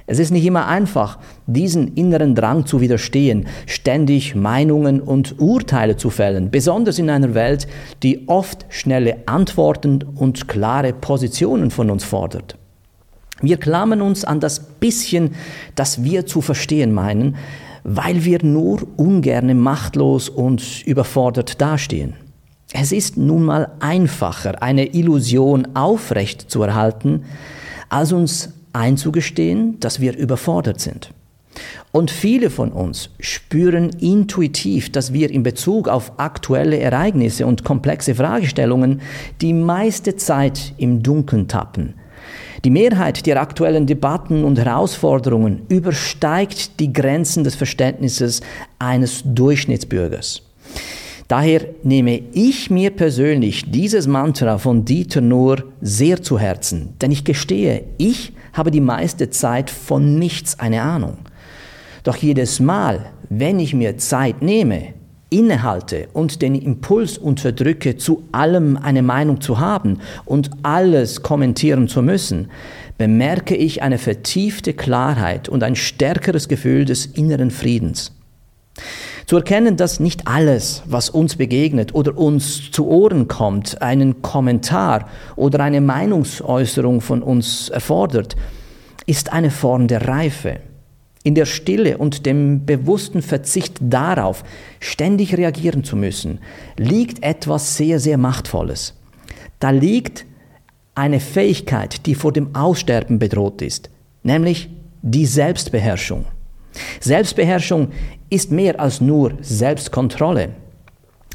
Es 0.05 0.19
ist 0.19 0.31
nicht 0.31 0.45
immer 0.45 0.67
einfach, 0.67 1.17
diesen 1.47 1.93
inneren 1.95 2.35
Drang 2.35 2.65
zu 2.65 2.81
widerstehen, 2.81 3.47
ständig 3.67 4.35
Meinungen 4.35 4.99
und 4.99 5.39
Urteile 5.39 5.95
zu 5.95 6.09
fällen, 6.09 6.51
besonders 6.51 6.99
in 6.99 7.09
einer 7.09 7.33
Welt, 7.33 7.67
die 8.03 8.27
oft 8.27 8.65
schnelle 8.67 9.19
Antworten 9.27 10.03
und 10.15 10.49
klare 10.49 10.91
Positionen 10.91 11.71
von 11.71 11.89
uns 11.89 12.03
fordert. 12.03 12.57
Wir 13.41 13.57
klammern 13.57 14.01
uns 14.01 14.23
an 14.23 14.39
das 14.39 14.59
bisschen, 14.59 15.35
das 15.75 16.03
wir 16.03 16.25
zu 16.25 16.41
verstehen 16.41 16.93
meinen, 16.93 17.35
weil 17.83 18.23
wir 18.23 18.43
nur 18.43 18.87
ungerne 18.97 19.55
machtlos 19.55 20.29
und 20.29 20.85
überfordert 20.85 21.59
dastehen. 21.59 22.13
Es 22.71 22.91
ist 22.91 23.17
nun 23.17 23.43
mal 23.43 23.71
einfacher, 23.79 24.63
eine 24.63 24.93
Illusion 24.95 25.67
aufrecht 25.75 26.49
zu 26.49 26.63
erhalten, 26.63 27.25
als 27.89 28.11
uns 28.11 28.49
einzugestehen, 28.71 29.79
dass 29.79 29.99
wir 29.99 30.17
überfordert 30.17 30.79
sind. 30.79 31.11
Und 31.91 32.09
viele 32.09 32.49
von 32.49 32.71
uns 32.71 33.11
spüren 33.19 33.91
intuitiv, 33.99 34.91
dass 34.91 35.13
wir 35.13 35.29
in 35.29 35.43
Bezug 35.43 35.87
auf 35.87 36.13
aktuelle 36.17 36.79
Ereignisse 36.79 37.45
und 37.45 37.63
komplexe 37.63 38.15
Fragestellungen 38.15 39.01
die 39.41 39.53
meiste 39.53 40.15
Zeit 40.15 40.73
im 40.77 41.03
Dunkeln 41.03 41.47
tappen, 41.47 41.93
die 42.63 42.69
Mehrheit 42.69 43.25
der 43.25 43.41
aktuellen 43.41 43.85
Debatten 43.85 44.43
und 44.43 44.57
Herausforderungen 44.57 45.63
übersteigt 45.67 46.79
die 46.79 46.93
Grenzen 46.93 47.43
des 47.43 47.55
Verständnisses 47.55 48.41
eines 48.79 49.21
Durchschnittsbürgers. 49.25 50.43
Daher 51.27 51.65
nehme 51.83 52.21
ich 52.33 52.69
mir 52.69 52.91
persönlich 52.91 53.69
dieses 53.71 54.07
Mantra 54.07 54.57
von 54.57 54.85
Dieter 54.85 55.21
Nuhr 55.21 55.63
sehr 55.81 56.21
zu 56.21 56.39
Herzen, 56.39 56.93
denn 57.01 57.11
ich 57.11 57.23
gestehe, 57.23 57.83
ich 57.97 58.33
habe 58.53 58.71
die 58.71 58.81
meiste 58.81 59.29
Zeit 59.29 59.69
von 59.69 60.19
nichts 60.19 60.59
eine 60.59 60.81
Ahnung. 60.81 61.17
Doch 62.03 62.17
jedes 62.17 62.59
Mal, 62.59 63.05
wenn 63.29 63.59
ich 63.59 63.73
mir 63.73 63.97
Zeit 63.97 64.41
nehme, 64.41 64.93
innehalte 65.33 66.07
und 66.13 66.41
den 66.41 66.55
Impuls 66.55 67.17
unterdrücke, 67.17 67.97
zu 67.97 68.23
allem 68.31 68.77
eine 68.77 69.01
Meinung 69.01 69.41
zu 69.41 69.59
haben 69.59 69.99
und 70.25 70.51
alles 70.61 71.23
kommentieren 71.23 71.87
zu 71.87 72.01
müssen, 72.01 72.49
bemerke 72.97 73.55
ich 73.55 73.81
eine 73.81 73.97
vertiefte 73.97 74.73
Klarheit 74.73 75.49
und 75.49 75.63
ein 75.63 75.75
stärkeres 75.75 76.47
Gefühl 76.47 76.85
des 76.85 77.05
inneren 77.05 77.51
Friedens. 77.51 78.11
Zu 79.25 79.37
erkennen, 79.37 79.77
dass 79.77 79.99
nicht 79.99 80.27
alles, 80.27 80.83
was 80.85 81.09
uns 81.09 81.37
begegnet 81.37 81.95
oder 81.95 82.17
uns 82.17 82.71
zu 82.71 82.87
Ohren 82.87 83.27
kommt, 83.27 83.81
einen 83.81 84.21
Kommentar 84.21 85.07
oder 85.35 85.61
eine 85.61 85.81
Meinungsäußerung 85.81 87.01
von 87.01 87.23
uns 87.23 87.69
erfordert, 87.69 88.35
ist 89.05 89.31
eine 89.31 89.49
Form 89.49 89.87
der 89.87 90.07
Reife. 90.07 90.59
In 91.23 91.35
der 91.35 91.45
Stille 91.45 91.97
und 91.97 92.25
dem 92.25 92.65
bewussten 92.65 93.21
Verzicht 93.21 93.77
darauf, 93.79 94.43
ständig 94.79 95.37
reagieren 95.37 95.83
zu 95.83 95.95
müssen, 95.95 96.39
liegt 96.77 97.23
etwas 97.23 97.77
sehr, 97.77 97.99
sehr 97.99 98.17
Machtvolles. 98.17 98.93
Da 99.59 99.69
liegt 99.69 100.25
eine 100.95 101.21
Fähigkeit, 101.21 102.05
die 102.05 102.15
vor 102.15 102.33
dem 102.33 102.53
Aussterben 102.53 103.19
bedroht 103.19 103.61
ist, 103.61 103.89
nämlich 104.21 104.69
die 105.01 105.25
Selbstbeherrschung. 105.25 106.25
Selbstbeherrschung 106.99 107.89
ist 108.29 108.51
mehr 108.51 108.79
als 108.79 108.99
nur 108.99 109.33
Selbstkontrolle. 109.41 110.49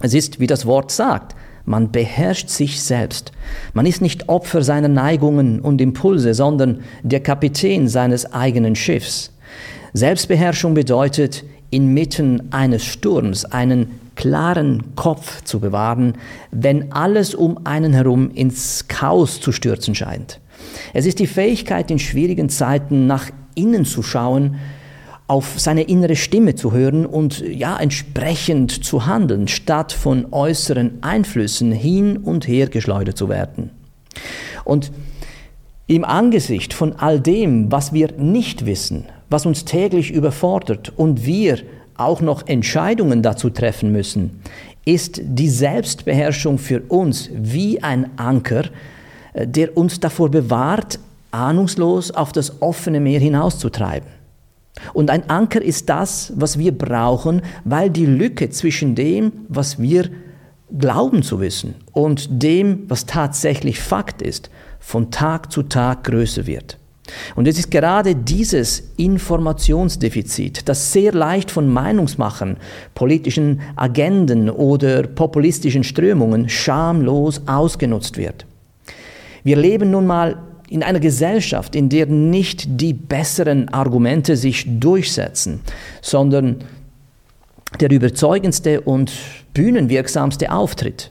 Es 0.01 0.15
ist, 0.15 0.39
wie 0.39 0.47
das 0.47 0.67
Wort 0.67 0.91
sagt, 0.91 1.35
man 1.65 1.93
beherrscht 1.93 2.49
sich 2.49 2.83
selbst. 2.83 3.33
Man 3.75 3.85
ist 3.85 4.01
nicht 4.01 4.29
Opfer 4.29 4.63
seiner 4.63 4.89
Neigungen 4.89 5.61
und 5.61 5.81
Impulse, 5.81 6.33
sondern 6.33 6.81
der 7.03 7.21
Kapitän 7.21 7.89
seines 7.89 8.33
eigenen 8.33 8.75
Schiffs. 8.75 9.33
Selbstbeherrschung 9.93 10.75
bedeutet, 10.75 11.45
inmitten 11.71 12.53
eines 12.53 12.85
Sturms 12.85 13.45
einen 13.45 14.01
klaren 14.17 14.97
Kopf 14.97 15.43
zu 15.45 15.61
bewahren, 15.61 16.15
wenn 16.51 16.93
alles 16.93 17.35
um 17.35 17.61
einen 17.65 17.93
herum 17.93 18.31
ins 18.33 18.89
Chaos 18.89 19.41
zu 19.41 19.53
stürzen 19.53 19.95
scheint. 19.95 20.41
Es 20.93 21.07
ist 21.07 21.21
die 21.21 21.27
Fähigkeit, 21.27 21.91
in 21.91 21.99
schwierigen 21.99 22.49
Zeiten 22.49 23.07
nach 23.07 23.31
innen 23.55 23.85
zu 23.85 24.03
schauen, 24.03 24.57
auf 25.29 25.61
seine 25.61 25.83
innere 25.83 26.17
Stimme 26.17 26.55
zu 26.55 26.73
hören 26.73 27.05
und 27.05 27.41
ja 27.41 27.79
entsprechend 27.79 28.85
zu 28.85 29.07
handeln, 29.07 29.47
statt 29.47 29.93
von 29.93 30.27
äußeren 30.33 31.03
Einflüssen 31.03 31.71
hin 31.71 32.17
und 32.17 32.49
her 32.49 32.69
geschleudert 32.69 33.19
zu 33.19 33.29
werden. 33.29 33.71
Und 34.65 34.91
im 35.87 36.05
Angesicht 36.05 36.73
von 36.73 36.95
all 36.95 37.21
dem, 37.21 37.71
was 37.71 37.93
wir 37.93 38.13
nicht 38.17 38.67
wissen, 38.67 39.05
was 39.31 39.47
uns 39.47 39.65
täglich 39.65 40.11
überfordert 40.11 40.93
und 40.97 41.25
wir 41.25 41.59
auch 41.97 42.21
noch 42.21 42.47
Entscheidungen 42.47 43.23
dazu 43.23 43.51
treffen 43.51 43.93
müssen, 43.93 44.41
ist 44.85 45.21
die 45.23 45.51
Selbstbeherrschung 45.51 46.59
für 46.59 46.81
uns 46.89 47.29
wie 47.35 47.83
ein 47.83 48.11
Anker, 48.17 48.65
äh, 49.35 49.47
der 49.47 49.77
uns 49.77 50.01
davor 50.01 50.31
bewahrt, 50.31 50.99
ahnungslos 51.31 52.11
auf 52.11 52.33
das 52.33 52.63
offene 52.63 53.01
Meer 53.01 53.21
hinauszutreiben. 53.21 54.09
Und 54.95 55.11
ein 55.11 55.29
Anker 55.29 55.61
ist 55.61 55.89
das, 55.89 56.33
was 56.37 56.59
wir 56.59 56.77
brauchen, 56.77 57.43
weil 57.65 57.91
die 57.91 58.07
Lücke 58.07 58.49
zwischen 58.49 58.95
dem, 58.95 59.33
was 59.49 59.79
wir 59.79 60.09
glauben 60.77 61.23
zu 61.23 61.41
wissen, 61.41 61.75
und 61.93 62.43
dem, 62.43 62.85
was 62.89 63.07
tatsächlich 63.07 63.81
Fakt 63.81 64.23
ist, 64.23 64.51
von 64.79 65.11
Tag 65.11 65.51
zu 65.51 65.65
Tag 65.65 66.05
größer 66.05 66.47
wird. 66.47 66.79
Und 67.37 67.49
es 67.49 67.59
ist 67.59 67.71
gerade 67.71 68.15
dieses 68.15 68.91
Informationsdefizit, 68.97 70.69
das 70.69 70.93
sehr 70.93 71.13
leicht 71.13 71.51
von 71.51 71.69
Meinungsmachern, 71.69 72.57
politischen 72.95 73.61
Agenden 73.77 74.51
oder 74.51 75.03
populistischen 75.05 75.85
Strömungen 75.85 76.49
schamlos 76.49 77.43
ausgenutzt 77.47 78.17
wird. 78.17 78.47
Wir 79.45 79.57
leben 79.57 79.91
nun 79.91 80.07
mal 80.07 80.43
in 80.69 80.83
einer 80.83 81.01
Gesellschaft, 81.01 81.75
in 81.75 81.89
der 81.89 82.07
nicht 82.07 82.81
die 82.81 82.93
besseren 82.93 83.69
Argumente 83.71 84.37
sich 84.37 84.67
durchsetzen, 84.69 85.61
sondern 86.03 86.57
der 87.81 87.91
überzeugendste 87.91 88.81
und 88.81 89.13
bühnenwirksamste 89.55 90.53
Auftritt, 90.53 91.11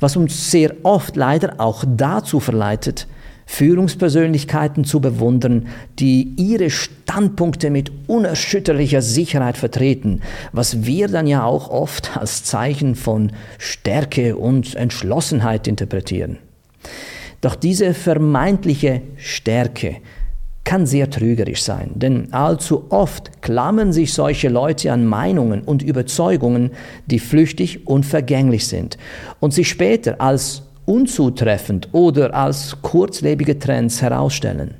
was 0.00 0.16
uns 0.16 0.50
sehr 0.50 0.74
oft 0.82 1.16
leider 1.16 1.54
auch 1.58 1.84
dazu 1.86 2.40
verleitet, 2.40 3.06
Führungspersönlichkeiten 3.46 4.84
zu 4.84 5.00
bewundern, 5.00 5.68
die 5.98 6.34
ihre 6.36 6.70
Standpunkte 6.70 7.70
mit 7.70 7.90
unerschütterlicher 8.06 9.02
Sicherheit 9.02 9.56
vertreten, 9.56 10.20
was 10.52 10.84
wir 10.84 11.08
dann 11.08 11.26
ja 11.26 11.44
auch 11.44 11.70
oft 11.70 12.16
als 12.16 12.44
Zeichen 12.44 12.94
von 12.94 13.32
Stärke 13.58 14.36
und 14.36 14.74
Entschlossenheit 14.74 15.66
interpretieren. 15.66 16.38
Doch 17.40 17.56
diese 17.56 17.92
vermeintliche 17.92 19.02
Stärke 19.16 19.96
kann 20.64 20.86
sehr 20.86 21.10
trügerisch 21.10 21.62
sein, 21.62 21.90
denn 21.96 22.32
allzu 22.32 22.86
oft 22.90 23.42
klammern 23.42 23.92
sich 23.92 24.14
solche 24.14 24.48
Leute 24.48 24.92
an 24.92 25.04
Meinungen 25.04 25.62
und 25.62 25.82
Überzeugungen, 25.82 26.70
die 27.06 27.18
flüchtig 27.18 27.86
und 27.86 28.06
vergänglich 28.06 28.68
sind 28.68 28.96
und 29.40 29.52
sich 29.52 29.68
später 29.68 30.20
als 30.20 30.62
unzutreffend 30.84 31.88
oder 31.92 32.34
als 32.34 32.76
kurzlebige 32.82 33.58
Trends 33.58 34.02
herausstellen. 34.02 34.74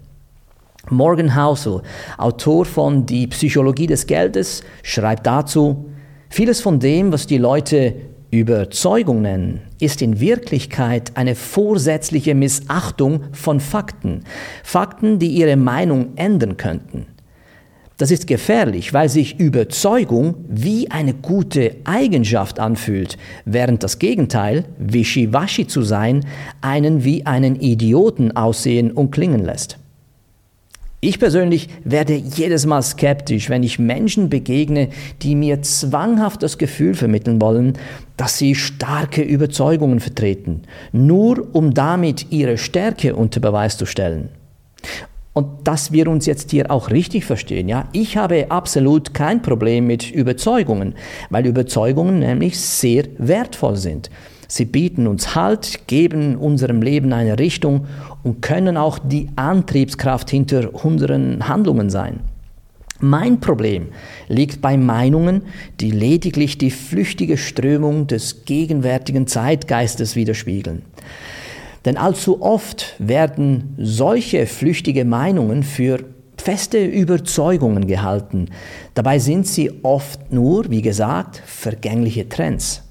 Morgan 0.90 1.36
Housel, 1.36 1.82
Autor 2.18 2.64
von 2.64 3.06
Die 3.06 3.26
Psychologie 3.28 3.86
des 3.86 4.06
Geldes, 4.06 4.62
schreibt 4.82 5.26
dazu, 5.26 5.90
vieles 6.28 6.60
von 6.60 6.80
dem, 6.80 7.12
was 7.12 7.26
die 7.26 7.38
Leute 7.38 7.94
Überzeugung 8.32 9.22
nennen, 9.22 9.60
ist 9.78 10.00
in 10.00 10.18
Wirklichkeit 10.18 11.12
eine 11.16 11.34
vorsätzliche 11.34 12.34
Missachtung 12.34 13.24
von 13.32 13.60
Fakten. 13.60 14.24
Fakten, 14.64 15.18
die 15.18 15.28
ihre 15.28 15.56
Meinung 15.56 16.16
ändern 16.16 16.56
könnten. 16.56 17.06
Das 18.02 18.10
ist 18.10 18.26
gefährlich, 18.26 18.92
weil 18.92 19.08
sich 19.08 19.38
Überzeugung 19.38 20.34
wie 20.48 20.90
eine 20.90 21.14
gute 21.14 21.76
Eigenschaft 21.84 22.58
anfühlt, 22.58 23.16
während 23.44 23.84
das 23.84 24.00
Gegenteil, 24.00 24.64
wischiwaschi 24.76 25.68
zu 25.68 25.82
sein, 25.82 26.26
einen 26.62 27.04
wie 27.04 27.26
einen 27.26 27.60
Idioten 27.60 28.36
aussehen 28.36 28.90
und 28.90 29.12
klingen 29.12 29.44
lässt. 29.44 29.78
Ich 30.98 31.20
persönlich 31.20 31.68
werde 31.84 32.14
jedes 32.14 32.66
Mal 32.66 32.82
skeptisch, 32.82 33.48
wenn 33.48 33.62
ich 33.62 33.78
Menschen 33.78 34.28
begegne, 34.28 34.88
die 35.22 35.36
mir 35.36 35.62
zwanghaft 35.62 36.42
das 36.42 36.58
Gefühl 36.58 36.94
vermitteln 36.94 37.40
wollen, 37.40 37.74
dass 38.16 38.36
sie 38.36 38.56
starke 38.56 39.22
Überzeugungen 39.22 40.00
vertreten, 40.00 40.62
nur 40.90 41.54
um 41.54 41.72
damit 41.72 42.32
ihre 42.32 42.58
Stärke 42.58 43.14
unter 43.14 43.38
Beweis 43.38 43.78
zu 43.78 43.86
stellen. 43.86 44.30
Und 45.34 45.66
dass 45.66 45.92
wir 45.92 46.08
uns 46.08 46.26
jetzt 46.26 46.50
hier 46.50 46.70
auch 46.70 46.90
richtig 46.90 47.24
verstehen, 47.24 47.68
ja, 47.68 47.88
ich 47.92 48.16
habe 48.16 48.50
absolut 48.50 49.14
kein 49.14 49.40
Problem 49.40 49.86
mit 49.86 50.10
Überzeugungen, 50.10 50.94
weil 51.30 51.46
Überzeugungen 51.46 52.18
nämlich 52.18 52.60
sehr 52.60 53.04
wertvoll 53.16 53.76
sind. 53.76 54.10
Sie 54.46 54.66
bieten 54.66 55.06
uns 55.06 55.34
Halt, 55.34 55.86
geben 55.86 56.36
unserem 56.36 56.82
Leben 56.82 57.14
eine 57.14 57.38
Richtung 57.38 57.86
und 58.22 58.42
können 58.42 58.76
auch 58.76 58.98
die 58.98 59.30
Antriebskraft 59.36 60.28
hinter 60.28 60.84
unseren 60.84 61.48
Handlungen 61.48 61.88
sein. 61.88 62.20
Mein 63.00 63.40
Problem 63.40 63.88
liegt 64.28 64.60
bei 64.60 64.76
Meinungen, 64.76 65.42
die 65.80 65.90
lediglich 65.90 66.58
die 66.58 66.70
flüchtige 66.70 67.38
Strömung 67.38 68.06
des 68.06 68.44
gegenwärtigen 68.44 69.26
Zeitgeistes 69.26 70.14
widerspiegeln. 70.14 70.82
Denn 71.84 71.96
allzu 71.96 72.42
oft 72.42 72.94
werden 72.98 73.74
solche 73.78 74.46
flüchtige 74.46 75.04
Meinungen 75.04 75.62
für 75.62 76.04
feste 76.36 76.84
Überzeugungen 76.84 77.86
gehalten. 77.86 78.48
Dabei 78.94 79.18
sind 79.18 79.46
sie 79.46 79.70
oft 79.82 80.32
nur, 80.32 80.70
wie 80.70 80.82
gesagt, 80.82 81.42
vergängliche 81.44 82.28
Trends. 82.28 82.82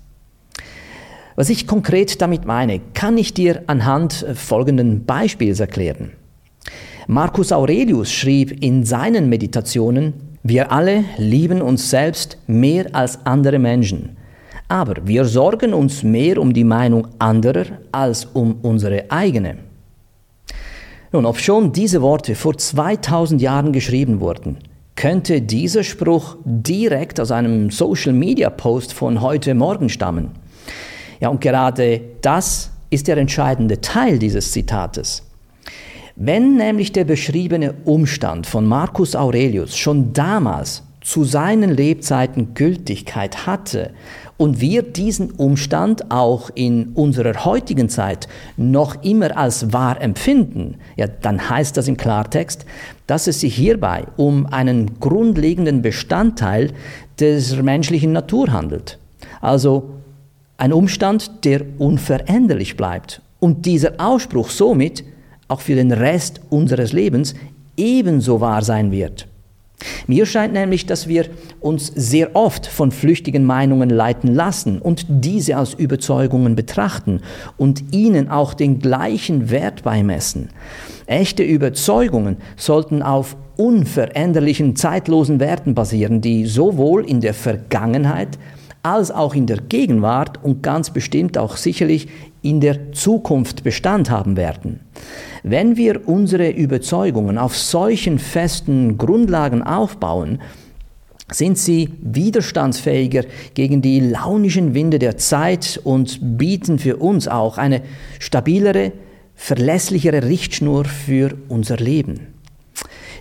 Was 1.36 1.50
ich 1.50 1.68
konkret 1.68 2.22
damit 2.22 2.46
meine, 2.46 2.80
kann 2.94 3.18
ich 3.18 3.34
dir 3.34 3.64
anhand 3.68 4.26
folgenden 4.36 5.06
Beispiels 5.06 5.60
erklären. 5.60 6.12
Marcus 7.08 7.52
Aurelius 7.52 8.12
schrieb 8.12 8.64
in 8.64 8.86
seinen 8.86 9.28
Meditationen, 9.28 10.14
wir 10.44 10.72
alle 10.72 11.04
lieben 11.18 11.62
uns 11.62 11.90
selbst 11.90 12.38
mehr 12.48 12.94
als 12.94 13.26
andere 13.26 13.60
Menschen, 13.60 14.18
aber 14.72 15.06
wir 15.06 15.26
sorgen 15.26 15.74
uns 15.74 16.02
mehr 16.02 16.38
um 16.38 16.54
die 16.54 16.64
Meinung 16.64 17.06
anderer 17.20 17.66
als 17.92 18.24
um 18.24 18.56
unsere 18.62 19.12
eigene. 19.12 19.58
Nun, 21.12 21.26
obschon 21.26 21.74
diese 21.74 22.02
Worte 22.02 22.36
vor 22.36 22.58
2000 22.58 23.42
Jahren 23.42 23.74
geschrieben 23.74 24.22
wurden, 24.22 24.60
könnte 24.96 25.42
dieser 25.42 25.84
Spruch 25.84 26.38
direkt 26.46 27.20
aus 27.20 27.32
einem 27.32 27.70
Social-Media-Post 27.70 28.94
von 28.94 29.20
heute 29.20 29.56
Morgen 29.56 29.90
stammen. 29.90 30.30
Ja, 31.20 31.28
und 31.28 31.42
gerade 31.42 32.00
das 32.22 32.72
ist 32.90 33.10
der 33.10 33.18
entscheidende 33.18 33.82
Teil 33.82 34.20
dieses 34.20 34.54
Zitates. 34.54 35.24
Wenn 36.16 36.56
nämlich 36.56 36.94
der 36.94 37.04
beschriebene 37.04 37.74
Umstand 37.84 38.48
von 38.48 38.66
Marcus 38.66 39.18
Aurelius 39.18 39.76
schon 39.76 40.14
damals 40.14 40.84
zu 41.02 41.26
seinen 41.26 41.72
Lebzeiten 41.72 42.54
Gültigkeit 42.54 43.46
hatte 43.48 43.92
und 44.42 44.60
wir 44.60 44.82
diesen 44.82 45.30
Umstand 45.30 46.10
auch 46.10 46.50
in 46.56 46.94
unserer 46.96 47.46
heutigen 47.46 47.90
Zeit 47.90 48.28
noch 48.58 49.04
immer 49.04 49.38
als 49.38 49.72
wahr 49.72 50.02
empfinden, 50.02 50.78
ja, 50.96 51.06
dann 51.06 51.48
heißt 51.48 51.78
das 51.78 51.88
im 51.88 51.96
Klartext, 51.96 52.66
dass 53.06 53.28
es 53.28 53.42
sich 53.42 53.54
hierbei 53.54 54.06
um 54.18 54.48
einen 54.48 55.00
grundlegenden 55.00 55.84
Bestandteil 55.84 56.72
der 57.20 57.40
menschlichen 57.62 58.14
Natur 58.14 58.52
handelt. 58.52 58.98
Also 59.42 59.92
ein 60.58 60.74
Umstand, 60.74 61.46
der 61.46 61.62
unveränderlich 61.78 62.76
bleibt. 62.76 63.22
Und 63.40 63.68
dieser 63.68 63.94
Ausspruch 64.00 64.50
somit 64.50 65.04
auch 65.50 65.62
für 65.62 65.76
den 65.76 65.92
Rest 65.92 66.42
unseres 66.50 66.94
Lebens 66.94 67.36
ebenso 67.78 68.42
wahr 68.42 68.64
sein 68.64 68.92
wird. 68.92 69.28
Mir 70.08 70.26
scheint 70.26 70.54
nämlich, 70.54 70.86
dass 70.86 71.08
wir 71.08 71.26
uns 71.60 71.88
sehr 71.88 72.36
oft 72.36 72.66
von 72.66 72.92
flüchtigen 72.92 73.46
Meinungen 73.46 73.90
leiten 73.90 74.34
lassen 74.34 74.80
und 74.80 75.06
diese 75.10 75.58
als 75.58 75.74
Überzeugungen 75.74 76.56
betrachten 76.56 77.22
und 77.58 77.94
ihnen 77.94 78.30
auch 78.30 78.54
den 78.54 78.80
gleichen 78.80 79.50
Wert 79.50 79.84
beimessen. 79.84 80.50
Echte 81.06 81.44
Überzeugungen 81.44 82.38
sollten 82.56 83.02
auf 83.02 83.36
unveränderlichen, 83.58 84.76
zeitlosen 84.76 85.40
Werten 85.40 85.76
basieren, 85.76 86.22
die 86.22 86.46
sowohl 86.46 87.08
in 87.08 87.22
der 87.22 87.34
Vergangenheit 87.34 88.40
als 88.84 89.12
auch 89.12 89.36
in 89.36 89.46
der 89.46 89.58
Gegenwart 89.58 90.44
und 90.44 90.64
ganz 90.64 90.90
bestimmt 90.90 91.38
auch 91.38 91.58
sicherlich 91.58 92.08
in 92.42 92.62
der 92.62 92.92
Zukunft 92.94 93.64
Bestand 93.64 94.10
haben 94.10 94.36
werden. 94.38 94.80
Wenn 95.44 95.76
wir 95.76 96.08
unsere 96.08 96.50
Überzeugungen 96.50 97.38
auf 97.38 97.58
solchen 97.58 98.20
festen 98.20 98.98
Grundlagen 98.98 99.64
aufbauen, 99.64 100.40
sind 101.32 101.58
sie 101.58 101.90
widerstandsfähiger 102.02 103.24
gegen 103.54 103.82
die 103.82 104.00
launischen 104.02 104.74
Winde 104.74 105.00
der 105.00 105.18
Zeit 105.18 105.80
und 105.84 106.38
bieten 106.38 106.78
für 106.78 106.98
uns 106.98 107.28
auch 107.28 107.58
eine 107.58 107.82
stabilere, 108.20 108.92
verlässlichere 109.36 110.24
Richtschnur 110.24 110.86
für 110.86 111.36
unser 111.48 111.78
Leben. 111.78 112.28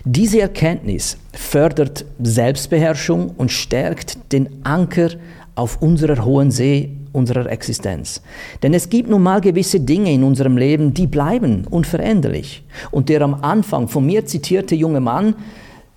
Diese 0.03 0.41
Erkenntnis 0.41 1.17
fördert 1.33 2.05
Selbstbeherrschung 2.19 3.29
und 3.37 3.51
stärkt 3.51 4.31
den 4.31 4.49
Anker 4.63 5.11
auf 5.55 5.81
unserer 5.81 6.23
hohen 6.25 6.51
See 6.51 6.91
unserer 7.13 7.49
Existenz. 7.51 8.21
Denn 8.63 8.73
es 8.73 8.89
gibt 8.89 9.09
nun 9.09 9.23
mal 9.23 9.41
gewisse 9.41 9.79
Dinge 9.79 10.11
in 10.13 10.23
unserem 10.23 10.57
Leben, 10.57 10.93
die 10.93 11.07
bleiben 11.07 11.65
unveränderlich. 11.69 12.63
Und 12.91 13.09
der 13.09 13.21
am 13.21 13.33
Anfang 13.33 13.87
von 13.87 14.05
mir 14.05 14.25
zitierte 14.25 14.75
junge 14.75 15.01
Mann, 15.01 15.35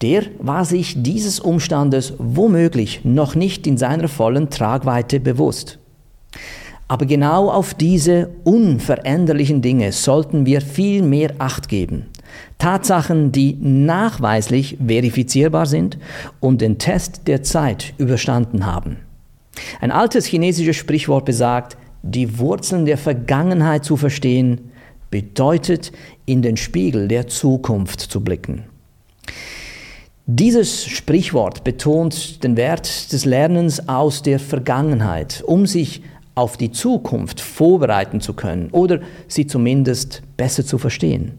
der 0.03 0.25
war 0.41 0.65
sich 0.65 1.03
dieses 1.03 1.41
Umstandes 1.41 2.15
womöglich 2.19 3.05
noch 3.05 3.35
nicht 3.35 3.67
in 3.67 3.79
seiner 3.79 4.09
vollen 4.09 4.51
Tragweite 4.51 5.21
bewusst. 5.21 5.79
Aber 6.89 7.07
genau 7.07 7.51
auf 7.51 7.73
diese 7.75 8.31
unveränderlichen 8.45 9.63
Dinge 9.63 9.93
sollten 9.93 10.45
wir 10.45 10.61
viel 10.61 11.03
mehr 11.03 11.33
Acht 11.39 11.69
geben. 11.69 12.07
Tatsachen, 12.59 13.33
die 13.33 13.57
nachweislich 13.61 14.77
verifizierbar 14.85 15.67
sind 15.67 15.99
und 16.41 16.61
den 16.61 16.79
Test 16.79 17.27
der 17.27 17.43
Zeit 17.43 17.95
überstanden 17.97 18.67
haben. 18.67 18.99
Ein 19.81 19.91
altes 19.91 20.27
chinesisches 20.27 20.77
Sprichwort 20.77 21.25
besagt, 21.25 21.77
die 22.03 22.39
Wurzeln 22.39 22.85
der 22.85 22.99
Vergangenheit 22.99 23.85
zu 23.85 23.97
verstehen, 23.97 24.73
bedeutet 25.11 25.93
in 26.27 26.43
den 26.43 26.57
Spiegel 26.57 27.09
der 27.09 27.29
Zukunft 27.29 28.01
zu 28.01 28.21
blicken. 28.21 28.65
Dieses 30.27 30.87
Sprichwort 30.87 31.65
betont 31.65 32.43
den 32.43 32.57
Wert 32.57 33.13
des 33.13 33.25
Lernens 33.25 33.89
aus 33.89 34.23
der 34.23 34.39
Vergangenheit, 34.41 35.43
um 35.47 35.67
sich 35.67 36.03
auf 36.35 36.57
die 36.57 36.73
Zukunft 36.73 37.41
vorbereiten 37.41 38.21
zu 38.21 38.33
können 38.33 38.71
oder 38.73 39.01
sie 39.29 39.47
zumindest 39.47 40.23
besser 40.37 40.65
zu 40.65 40.79
verstehen. 40.79 41.33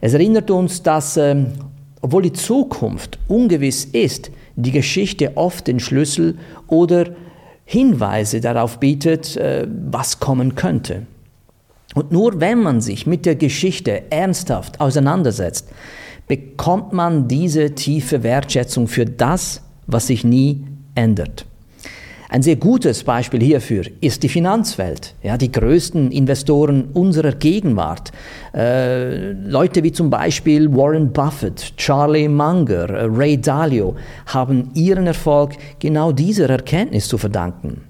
Es 0.00 0.12
erinnert 0.12 0.50
uns, 0.50 0.82
dass 0.82 1.16
äh, 1.16 1.36
Obwohl 2.06 2.22
die 2.22 2.32
Zukunft 2.32 3.18
ungewiss 3.26 3.84
ist, 3.84 4.30
die 4.54 4.70
Geschichte 4.70 5.36
oft 5.36 5.66
den 5.66 5.80
Schlüssel 5.80 6.38
oder 6.68 7.06
Hinweise 7.66 8.40
darauf 8.40 8.78
bietet, 8.78 9.36
äh, 9.36 9.66
was 9.90 10.20
kommen 10.20 10.54
könnte. 10.54 11.02
Und 11.94 12.12
nur 12.12 12.40
wenn 12.40 12.62
man 12.62 12.80
sich 12.80 13.06
mit 13.06 13.26
der 13.26 13.34
Geschichte 13.34 14.10
ernsthaft 14.10 14.80
auseinandersetzt, 14.80 15.68
bekommt 16.28 16.92
man 16.92 17.28
diese 17.28 17.74
tiefe 17.74 18.22
Wertschätzung 18.22 18.86
für 18.86 19.04
das, 19.04 19.62
was 19.86 20.06
sich 20.06 20.24
nie 20.24 20.64
ändert. 20.94 21.44
Ein 22.28 22.42
sehr 22.42 22.56
gutes 22.56 23.04
Beispiel 23.04 23.40
hierfür 23.40 23.84
ist 24.00 24.24
die 24.24 24.28
Finanzwelt. 24.28 25.14
Ja, 25.22 25.36
die 25.36 25.52
größten 25.52 26.10
Investoren 26.10 26.86
unserer 26.92 27.30
Gegenwart. 27.30 28.10
Äh, 28.52 29.30
Leute 29.32 29.84
wie 29.84 29.92
zum 29.92 30.10
Beispiel 30.10 30.68
Warren 30.74 31.12
Buffett, 31.12 31.76
Charlie 31.76 32.28
Munger, 32.28 32.90
äh, 32.90 33.06
Ray 33.08 33.40
Dalio 33.40 33.94
haben 34.26 34.70
ihren 34.74 35.06
Erfolg 35.06 35.52
genau 35.78 36.10
dieser 36.10 36.50
Erkenntnis 36.50 37.06
zu 37.06 37.16
verdanken. 37.16 37.82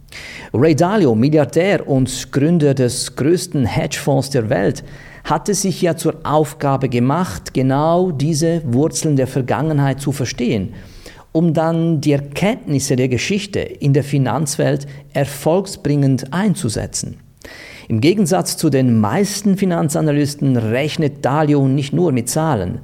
Ray 0.52 0.74
Dalio, 0.76 1.14
Milliardär 1.14 1.88
und 1.88 2.30
Gründer 2.30 2.74
des 2.74 3.16
größten 3.16 3.64
Hedgefonds 3.64 4.30
der 4.30 4.50
Welt, 4.50 4.84
hatte 5.24 5.54
sich 5.54 5.80
ja 5.80 5.96
zur 5.96 6.14
Aufgabe 6.24 6.90
gemacht, 6.90 7.54
genau 7.54 8.10
diese 8.10 8.60
Wurzeln 8.66 9.16
der 9.16 9.26
Vergangenheit 9.26 10.00
zu 10.00 10.12
verstehen 10.12 10.74
um 11.36 11.52
dann 11.52 12.00
die 12.00 12.12
Erkenntnisse 12.12 12.96
der 12.96 13.08
Geschichte 13.08 13.60
in 13.60 13.92
der 13.92 14.04
Finanzwelt 14.04 14.86
erfolgsbringend 15.12 16.32
einzusetzen. 16.32 17.18
Im 17.88 18.00
Gegensatz 18.00 18.56
zu 18.56 18.70
den 18.70 18.98
meisten 18.98 19.58
Finanzanalysten 19.58 20.56
rechnet 20.56 21.26
Dalio 21.26 21.68
nicht 21.68 21.92
nur 21.92 22.12
mit 22.12 22.30
Zahlen. 22.30 22.78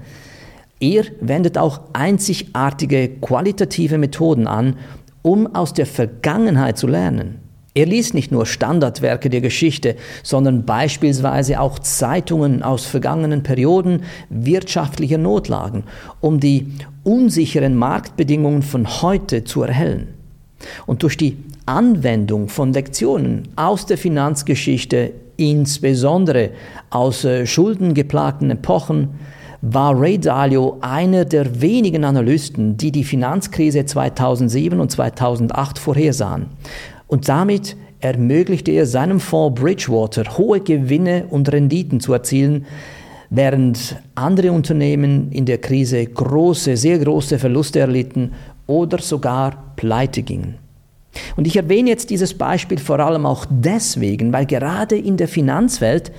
Er 0.81 1.05
wendet 1.23 1.57
auch 1.57 1.81
einzigartige 1.95 3.09
qualitative 3.23 3.97
Methoden 3.97 4.47
an, 4.47 4.77
um 5.23 5.55
aus 5.55 5.73
der 5.73 5.87
Vergangenheit 5.87 6.77
zu 6.77 6.87
lernen. 6.87 7.42
Er 7.75 7.87
liest 7.87 8.13
nicht 8.13 8.31
nur 8.31 8.45
Standardwerke 8.45 9.31
der 9.31 9.41
Geschichte, 9.41 9.97
sondern 10.23 10.67
beispielsweise 10.67 11.59
auch 11.59 11.79
Zeitungen 11.79 12.63
aus 12.63 12.85
vergangenen 12.85 13.43
Perioden 13.43 14.03
wirtschaftlicher 14.29 15.17
Notlagen, 15.17 15.85
um 16.21 16.39
die 16.39 16.67
unsicheren 17.03 17.75
Marktbedingungen 17.75 18.63
von 18.63 18.87
heute 19.01 19.45
zu 19.45 19.63
erhellen. 19.63 20.09
Und 20.85 21.03
durch 21.03 21.17
die 21.17 21.39
Anwendung 21.65 22.49
von 22.49 22.75
Lektionen 22.75 23.49
aus 23.57 23.87
der 23.87 23.97
Finanzgeschichte, 23.97 25.13
insbesondere 25.39 26.51
aus 26.91 27.25
äh, 27.25 27.47
schuldengeplagten 27.47 28.51
Epochen, 28.51 29.09
war 29.63 29.99
Ray 29.99 30.19
Dalio 30.19 30.79
einer 30.81 31.25
der 31.25 31.61
wenigen 31.63 32.05
Analysten, 32.05 32.77
die 32.77 32.91
die 32.91 33.05
Finanzkrise 33.05 33.87
2007 33.87 34.81
und 34.81 34.91
2008 34.91 35.79
vorhersahen. 35.79 36.47
Und 37.12 37.29
damit 37.29 37.77
ermöglichte 38.01 38.70
er 38.70 38.87
seinem 38.87 39.20
Fonds 39.20 39.61
Bridgewater 39.61 40.38
hohe 40.38 40.61
Gewinne 40.61 41.27
und 41.29 41.53
Renditen 41.53 42.01
zu 42.01 42.14
erzielen, 42.14 42.64
während 43.29 43.96
andere 44.14 44.51
Unternehmen 44.51 45.31
in 45.31 45.44
der 45.44 45.59
Krise 45.59 46.07
große, 46.07 46.75
sehr 46.75 46.98
große 46.98 47.38
Verluste 47.38 47.81
erlitten 47.81 48.33
oder 48.66 48.96
sogar 48.96 49.75
pleite 49.77 50.22
gingen. 50.22 50.55
Und 51.37 51.46
ich 51.46 51.57
erwähne 51.57 51.90
jetzt 51.90 52.09
dieses 52.09 52.33
Beispiel 52.33 52.79
vor 52.79 52.98
allem 52.98 53.27
auch 53.27 53.44
deswegen, 53.51 54.33
weil 54.33 54.46
gerade 54.46 54.96
in 54.96 55.18
der 55.18 55.29
Finanzwelt 55.29 56.12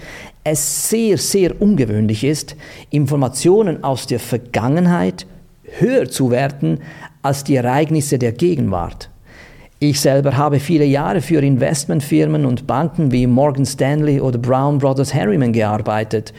es 0.44 0.92
sehr, 0.92 1.18
sehr 1.18 1.60
ungewöhnlich 1.60 2.24
ist, 2.24 2.56
Informationen 2.92 3.84
aus 3.84 4.06
der 4.06 4.20
Vergangenheit 4.20 5.26
höher 5.64 6.08
zu 6.08 6.30
werten 6.30 6.82
als 7.24 7.44
die 7.44 7.56
Ereignisse 7.56 8.20
der 8.20 8.34
Gegenwart. 8.34 9.10
Ich 9.86 10.00
selber 10.00 10.38
habe 10.38 10.62
viele 10.62 10.86
Jahre 10.86 11.20
für 11.20 11.42
Investmentfirmen 11.42 12.46
und 12.46 12.66
Banken 12.66 13.12
wie 13.12 13.28
Morgan 13.28 13.66
Stanley 13.66 14.22
oder 14.22 14.38
Brown 14.38 14.78
Brothers 14.78 15.14
Harriman 15.14 15.52
gearbeitet 15.52 16.34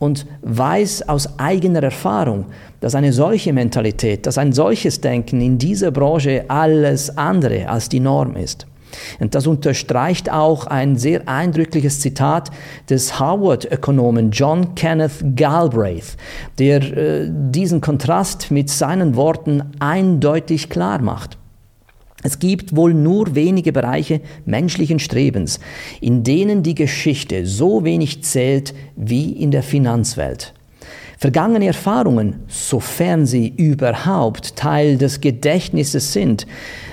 und 0.00 0.26
weiß 0.42 1.08
aus 1.08 1.38
eigener 1.38 1.84
Erfahrung, 1.84 2.46
dass 2.80 2.96
eine 2.96 3.12
solche 3.12 3.52
Mentalität, 3.52 4.26
dass 4.26 4.38
ein 4.38 4.52
solches 4.52 5.00
Denken 5.00 5.40
in 5.40 5.56
dieser 5.56 5.92
Branche 5.92 6.46
alles 6.48 7.16
andere 7.16 7.68
als 7.68 7.88
die 7.88 8.00
Norm 8.00 8.34
ist. 8.34 8.66
Und 9.20 9.36
das 9.36 9.46
unterstreicht 9.46 10.28
auch 10.32 10.66
ein 10.66 10.96
sehr 10.96 11.28
eindrückliches 11.28 12.00
Zitat 12.00 12.50
des 12.88 13.20
Harvard-Ökonomen 13.20 14.32
John 14.32 14.74
Kenneth 14.74 15.36
Galbraith, 15.36 16.16
der 16.58 16.82
äh, 16.82 17.28
diesen 17.30 17.80
Kontrast 17.80 18.50
mit 18.50 18.68
seinen 18.68 19.14
Worten 19.14 19.62
eindeutig 19.78 20.70
klar 20.70 21.00
macht. 21.00 21.38
Es 22.22 22.38
gibt 22.38 22.76
wohl 22.76 22.92
nur 22.92 23.34
wenige 23.34 23.72
Bereiche 23.72 24.20
menschlichen 24.44 24.98
Strebens, 24.98 25.58
in 26.00 26.22
denen 26.22 26.62
die 26.62 26.74
Geschichte 26.74 27.46
so 27.46 27.84
wenig 27.84 28.22
zählt 28.22 28.74
wie 28.96 29.32
in 29.32 29.50
der 29.50 29.62
Finanzwelt. 29.62 30.52
Vergangene 31.16 31.66
Erfahrungen, 31.66 32.36
sofern 32.48 33.26
sie 33.26 33.48
überhaupt 33.48 34.56
Teil 34.56 34.96
des 34.96 35.20
Gedächtnisses 35.20 36.14
sind, 36.14 36.46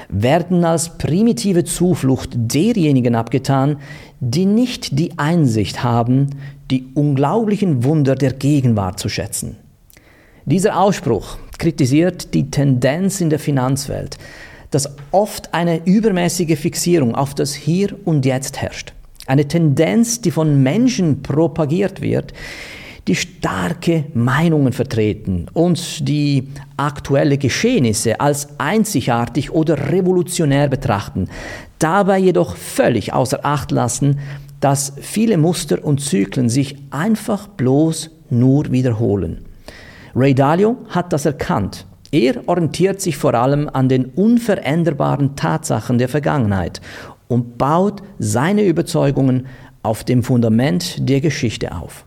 werden 0.10 0.66
als 0.66 0.98
primitive 0.98 1.64
Zuflucht 1.64 2.32
derjenigen 2.36 3.16
abgetan, 3.16 3.78
die 4.20 4.46
nicht 4.46 5.00
die 5.00 5.18
Einsicht 5.18 5.84
haben, 5.84 6.28
die 6.72 6.88
unglaublichen 6.94 7.86
Wunder 7.86 8.16
der 8.16 8.34
Gegenwart 8.34 9.00
zu 9.00 9.08
schätzen. 9.08 9.58
Dieser 10.46 10.80
Ausspruch 10.80 11.38
kritisiert 11.58 12.34
die 12.34 12.52
Tendenz 12.52 13.22
in 13.22 13.30
der 13.30 13.40
Finanzwelt, 13.40 14.18
dass 14.72 14.96
oft 15.12 15.54
eine 15.54 15.86
übermäßige 15.86 16.58
Fixierung 16.58 17.16
auf 17.16 17.36
das 17.36 17.54
Hier 17.54 17.96
und 18.06 18.26
Jetzt 18.26 18.62
herrscht. 18.62 18.94
Eine 19.26 19.48
Tendenz, 19.48 20.22
die 20.22 20.32
von 20.32 20.64
Menschen 20.64 21.22
propagiert 21.22 22.02
wird, 22.02 22.34
die 23.08 23.16
starke 23.16 24.06
Meinungen 24.14 24.74
vertreten 24.74 25.48
und 25.54 26.08
die 26.08 26.50
aktuelle 26.76 27.38
Geschehnisse 27.38 28.20
als 28.20 28.60
einzigartig 28.60 29.52
oder 29.52 29.92
revolutionär 29.92 30.68
betrachten, 30.68 31.30
dabei 31.80 32.18
jedoch 32.20 32.56
völlig 32.58 33.14
außer 33.14 33.46
Acht 33.46 33.72
lassen, 33.72 34.20
dass 34.60 34.94
viele 35.00 35.38
Muster 35.38 35.84
und 35.84 36.02
Zyklen 36.02 36.50
sich 36.50 36.76
einfach 36.90 37.48
bloß 37.48 38.10
nur 38.30 38.72
wiederholen. 38.72 39.46
Ray 40.16 40.34
Dalio 40.34 40.78
hat 40.90 41.14
das 41.14 41.26
erkannt 41.26 41.86
er 42.12 42.48
orientiert 42.48 43.02
sich 43.02 43.18
vor 43.18 43.34
allem 43.34 43.70
an 43.72 43.90
den 43.90 44.06
unveränderbaren 44.06 45.36
Tatsachen 45.36 45.98
der 45.98 46.10
Vergangenheit 46.10 46.82
und 47.28 47.58
baut 47.58 48.02
seine 48.20 48.64
Überzeugungen 48.64 49.48
auf 49.84 50.04
dem 50.04 50.24
Fundament 50.24 51.08
der 51.10 51.22
Geschichte 51.22 51.76
auf. 51.76 52.06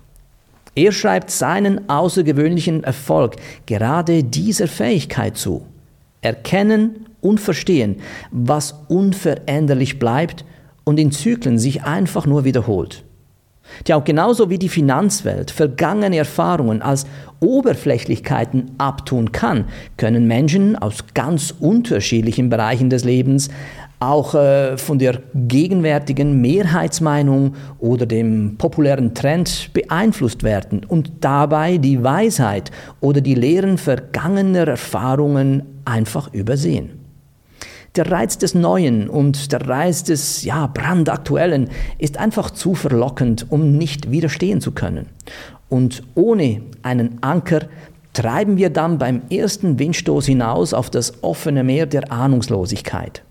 Er 0.74 0.92
schreibt 0.92 1.30
seinen 1.30 1.88
außergewöhnlichen 1.88 2.84
Erfolg 2.84 3.36
gerade 3.66 4.22
dieser 4.22 4.68
Fähigkeit 4.68 5.36
zu. 5.36 5.66
Erkennen 6.22 7.06
und 7.20 7.40
verstehen, 7.40 7.96
was 8.30 8.74
unveränderlich 8.88 9.98
bleibt 9.98 10.44
und 10.84 10.98
in 10.98 11.12
Zyklen 11.12 11.58
sich 11.58 11.82
einfach 11.82 12.26
nur 12.26 12.44
wiederholt. 12.44 13.04
Tja, 13.85 13.96
auch 13.96 14.04
genauso 14.04 14.50
wie 14.50 14.59
die 14.59 14.68
Finanzwelt 14.68 15.50
vergangene 15.50 16.18
Erfahrungen 16.18 16.83
als 16.83 17.06
Oberflächlichkeiten 17.40 18.72
abtun 18.78 19.33
kann, 19.33 19.64
können 19.96 20.26
Menschen 20.26 20.76
aus 20.76 21.04
ganz 21.14 21.54
unterschiedlichen 21.59 22.50
Bereichen 22.50 22.90
des 22.90 23.04
Lebens 23.04 23.48
auch 24.00 24.35
äh, 24.35 24.78
von 24.78 24.98
der 24.98 25.20
gegenwärtigen 25.35 26.40
Mehrheitsmeinung 26.40 27.54
oder 27.78 28.06
dem 28.06 28.56
populären 28.56 29.14
Trend 29.14 29.70
beeinflusst 29.74 30.42
werden 30.42 30.85
und 30.85 31.12
dabei 31.20 31.76
die 31.76 32.02
Weisheit 32.02 32.70
oder 33.00 33.20
die 33.20 33.35
Lehren 33.35 33.76
vergangener 33.76 34.66
Erfahrungen 34.66 35.83
einfach 35.85 36.33
übersehen. 36.33 36.99
Der 37.96 38.09
Reiz 38.09 38.38
des 38.38 38.55
Neuen 38.55 39.09
und 39.09 39.50
der 39.50 39.66
Reiz 39.68 40.05
des 40.05 40.44
ja, 40.44 40.68
brandaktuellen 40.68 41.70
ist 41.98 42.18
einfach 42.18 42.50
zu 42.50 42.74
verlockend, 42.74 43.46
um 43.50 43.76
nicht 43.76 44.12
widerstehen 44.12 44.61
zu 44.61 44.70
können. 44.70 45.07
Und 45.68 46.05
ohne 46.14 46.62
einen 46.83 47.18
Anker 47.20 47.62
treiben 48.12 48.57
wir 48.57 48.70
dann 48.70 48.98
beim 48.98 49.22
ersten 49.29 49.79
Windstoß 49.81 50.26
hinaus 50.26 50.72
auf 50.72 50.88
das 50.90 51.24
offene 51.24 51.64
Meer 51.64 51.87
der 51.87 52.12
Ahnungslosigkeit. 52.12 53.22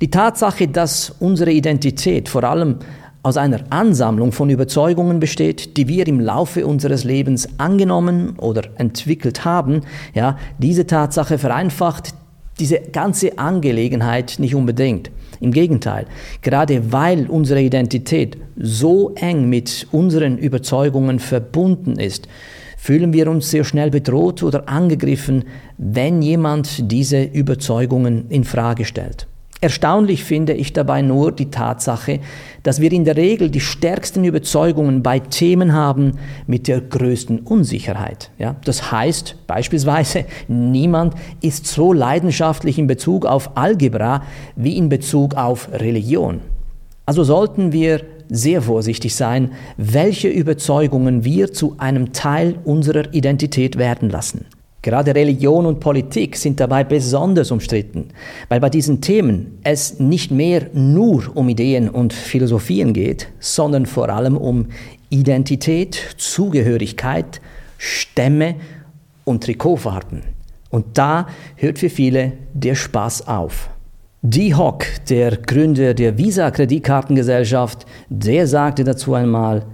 Die 0.00 0.10
Tatsache, 0.10 0.68
dass 0.68 1.10
unsere 1.18 1.50
Identität 1.50 2.28
vor 2.28 2.44
allem 2.44 2.76
aus 3.24 3.36
einer 3.36 3.64
Ansammlung 3.70 4.30
von 4.30 4.50
Überzeugungen 4.50 5.18
besteht, 5.18 5.76
die 5.76 5.88
wir 5.88 6.06
im 6.06 6.20
Laufe 6.20 6.64
unseres 6.64 7.02
Lebens 7.02 7.48
angenommen 7.58 8.38
oder 8.38 8.62
entwickelt 8.76 9.44
haben, 9.44 9.80
ja, 10.14 10.36
diese 10.58 10.86
Tatsache 10.86 11.38
vereinfacht 11.38 12.14
diese 12.58 12.80
ganze 12.80 13.38
Angelegenheit 13.38 14.36
nicht 14.38 14.54
unbedingt. 14.54 15.10
Im 15.40 15.52
Gegenteil, 15.52 16.06
gerade 16.42 16.92
weil 16.92 17.26
unsere 17.28 17.60
Identität 17.60 18.38
so 18.56 19.14
eng 19.16 19.48
mit 19.48 19.86
unseren 19.92 20.38
Überzeugungen 20.38 21.18
verbunden 21.18 21.98
ist, 21.98 22.26
fühlen 22.78 23.12
wir 23.12 23.28
uns 23.28 23.50
sehr 23.50 23.64
schnell 23.64 23.90
bedroht 23.90 24.42
oder 24.42 24.68
angegriffen, 24.68 25.44
wenn 25.76 26.22
jemand 26.22 26.90
diese 26.90 27.22
Überzeugungen 27.22 28.26
in 28.30 28.44
Frage 28.44 28.84
stellt. 28.84 29.26
Erstaunlich 29.62 30.22
finde 30.22 30.52
ich 30.52 30.74
dabei 30.74 31.00
nur 31.00 31.32
die 31.32 31.50
Tatsache, 31.50 32.20
dass 32.62 32.80
wir 32.80 32.92
in 32.92 33.06
der 33.06 33.16
Regel 33.16 33.48
die 33.48 33.60
stärksten 33.60 34.24
Überzeugungen 34.24 35.02
bei 35.02 35.18
Themen 35.18 35.72
haben 35.72 36.18
mit 36.46 36.68
der 36.68 36.82
größten 36.82 37.40
Unsicherheit. 37.40 38.30
Ja, 38.38 38.56
das 38.64 38.92
heißt 38.92 39.46
beispielsweise, 39.46 40.26
niemand 40.46 41.14
ist 41.40 41.66
so 41.66 41.94
leidenschaftlich 41.94 42.78
in 42.78 42.86
Bezug 42.86 43.24
auf 43.24 43.56
Algebra 43.56 44.22
wie 44.56 44.76
in 44.76 44.90
Bezug 44.90 45.34
auf 45.34 45.70
Religion. 45.72 46.40
Also 47.06 47.24
sollten 47.24 47.72
wir 47.72 48.02
sehr 48.28 48.60
vorsichtig 48.60 49.14
sein, 49.14 49.52
welche 49.76 50.28
Überzeugungen 50.28 51.24
wir 51.24 51.52
zu 51.52 51.76
einem 51.78 52.12
Teil 52.12 52.56
unserer 52.64 53.14
Identität 53.14 53.78
werden 53.78 54.10
lassen. 54.10 54.44
Gerade 54.86 55.16
Religion 55.16 55.66
und 55.66 55.80
Politik 55.80 56.36
sind 56.36 56.60
dabei 56.60 56.84
besonders 56.84 57.50
umstritten, 57.50 58.10
weil 58.48 58.60
bei 58.60 58.70
diesen 58.70 59.00
Themen 59.00 59.58
es 59.64 59.98
nicht 59.98 60.30
mehr 60.30 60.68
nur 60.74 61.24
um 61.34 61.48
Ideen 61.48 61.90
und 61.90 62.12
Philosophien 62.12 62.92
geht, 62.92 63.26
sondern 63.40 63.86
vor 63.86 64.08
allem 64.10 64.36
um 64.36 64.66
Identität, 65.08 66.14
Zugehörigkeit, 66.18 67.40
Stämme 67.78 68.54
und 69.24 69.42
Trikotfarben. 69.42 70.20
Und 70.70 70.96
da 70.96 71.26
hört 71.56 71.80
für 71.80 71.90
viele 71.90 72.34
der 72.54 72.76
Spaß 72.76 73.26
auf. 73.26 73.68
Die 74.22 74.54
Hock, 74.54 74.84
der 75.08 75.36
Gründer 75.36 75.94
der 75.94 76.16
Visa-Kreditkartengesellschaft, 76.16 77.86
der 78.08 78.46
sagte 78.46 78.84
dazu 78.84 79.14
einmal, 79.14 79.66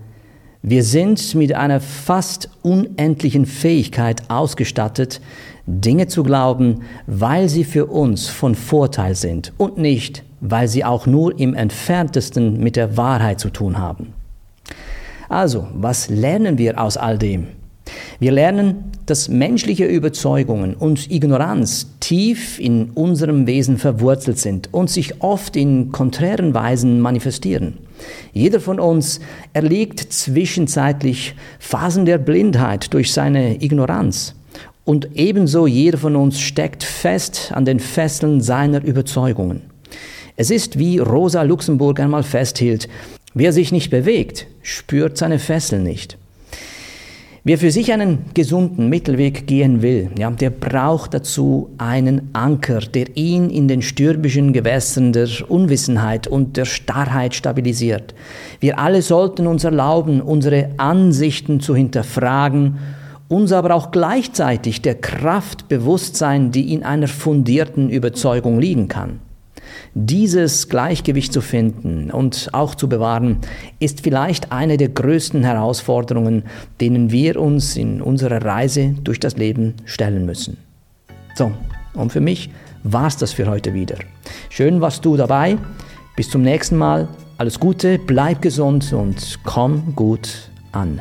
wir 0.65 0.85
sind 0.85 1.35
mit 1.35 1.55
einer 1.55 1.81
fast 1.81 2.49
unendlichen 2.63 3.47
Fähigkeit 3.47 4.23
ausgestattet, 4.31 5.21
Dinge 5.67 6.07
zu 6.07 6.23
glauben, 6.23 6.83
weil 7.09 7.49
sie 7.49 7.65
für 7.65 7.87
uns 7.87 8.29
von 8.29 8.55
Vorteil 8.55 9.17
sind 9.17 9.53
und 9.59 9.79
nicht, 9.79 10.23
weil 10.41 10.69
sie 10.69 10.85
auch 10.85 11.07
nur 11.07 11.37
im 11.39 11.55
entferntesten 11.55 12.61
mit 12.61 12.77
der 12.77 12.97
Wahrheit 12.97 13.41
zu 13.41 13.51
tun 13.51 13.79
haben. 13.79 14.13
Also, 15.29 15.67
was 15.75 16.09
lernen 16.09 16.59
wir 16.59 16.81
aus 16.81 16.97
all 16.97 17.19
dem? 17.19 17.49
Wir 18.21 18.31
lernen, 18.31 18.85
dass 19.07 19.29
menschliche 19.29 19.87
Überzeugungen 19.87 20.75
und 20.75 21.11
Ignoranz 21.11 21.89
tief 21.99 22.61
in 22.61 22.91
unserem 22.91 23.49
Wesen 23.49 23.79
verwurzelt 23.79 24.39
sind 24.39 24.69
und 24.73 24.91
sich 24.91 25.23
oft 25.23 25.57
in 25.57 25.91
konträren 25.91 26.55
Weisen 26.55 27.01
manifestieren. 27.01 27.79
Jeder 28.33 28.61
von 28.61 28.81
uns 28.81 29.21
erliegt 29.53 30.01
zwischenzeitlich 30.01 31.35
Phasen 31.59 32.05
der 32.05 32.19
Blindheit 32.19 32.93
durch 32.95 33.13
seine 33.13 33.63
Ignoranz. 33.63 34.35
Und 34.85 35.11
ebenso 35.15 35.67
jeder 35.67 35.99
von 35.99 36.17
uns 36.17 36.41
steckt 36.41 36.83
fest 36.83 37.53
an 37.55 37.65
den 37.65 37.79
Fesseln 37.79 38.41
seiner 38.41 38.83
Überzeugungen. 38.83 39.63
Es 40.37 40.51
ist, 40.51 40.79
wie 40.79 40.99
Rosa 40.99 41.43
Luxemburg 41.43 42.01
einmal 42.01 42.23
festhielt, 42.23 42.89
wer 43.35 43.53
sich 43.53 43.71
nicht 43.71 43.91
bewegt, 43.91 44.47
spürt 44.63 45.19
seine 45.19 45.39
Fesseln 45.39 45.83
nicht. 45.83 46.19
Wer 47.45 47.59
für 47.59 47.73
sich 47.73 47.93
einen 47.93 48.27
gesunden 48.35 48.89
Mittelweg 48.89 49.49
gehen 49.49 49.83
will, 49.83 50.11
ja, 50.17 50.31
der 50.31 50.51
braucht 50.51 51.13
dazu 51.13 51.71
einen 51.77 52.31
Anker, 52.35 52.79
der 52.79 53.17
ihn 53.17 53.51
in 53.51 53.67
den 53.67 53.83
stürmischen 53.83 54.53
Gewässern 54.53 55.13
der 55.13 55.29
Unwissenheit 55.49 56.29
und 56.29 56.57
der 56.57 56.67
Starrheit 56.67 57.35
stabilisiert. 57.35 58.15
Wir 58.61 58.79
alle 58.79 59.03
sollten 59.03 59.49
uns 59.49 59.65
erlauben, 59.65 60.21
unsere 60.21 60.69
Ansichten 60.77 61.59
zu 61.59 61.75
hinterfragen, 61.75 62.79
uns 63.27 63.51
aber 63.51 63.75
auch 63.75 63.91
gleichzeitig 63.91 64.81
der 64.81 64.95
Kraft 64.95 65.67
bewusst 65.67 66.15
sein, 66.15 66.53
die 66.53 66.73
in 66.73 66.85
einer 66.85 67.09
fundierten 67.09 67.91
Überzeugung 67.91 68.61
liegen 68.61 68.87
kann. 68.87 69.19
Dieses 69.95 70.69
Gleichgewicht 70.69 71.33
zu 71.33 71.41
finden 71.41 72.11
und 72.11 72.51
auch 72.53 72.75
zu 72.75 72.89
bewahren, 72.89 73.39
ist 73.79 74.01
vielleicht 74.01 74.53
eine 74.53 74.77
der 74.77 74.89
größten 74.89 75.45
Herausforderungen, 75.45 76.45
denen 76.81 77.11
wir 77.11 77.41
uns 77.41 77.77
in 77.77 78.01
unserer 78.01 78.45
Reise 78.45 78.95
durch 79.05 79.21
das 79.21 79.37
Leben 79.37 79.75
stellen 79.85 80.27
müssen. 80.27 80.57
So, 81.35 81.53
und 81.95 82.13
für 82.13 82.21
mich 82.21 82.51
war 82.83 83.07
es 83.07 83.17
das 83.17 83.33
für 83.33 83.49
heute 83.49 83.75
wieder. 83.75 83.97
Schön 84.49 84.81
warst 84.81 85.05
du 85.05 85.17
dabei. 85.17 85.59
Bis 86.17 86.29
zum 86.29 86.43
nächsten 86.43 86.77
Mal. 86.77 87.09
Alles 87.39 87.59
Gute, 87.59 87.99
bleib 87.99 88.43
gesund 88.43 88.93
und 88.93 89.39
komm 89.45 89.95
gut 89.97 90.51
an. 90.73 91.01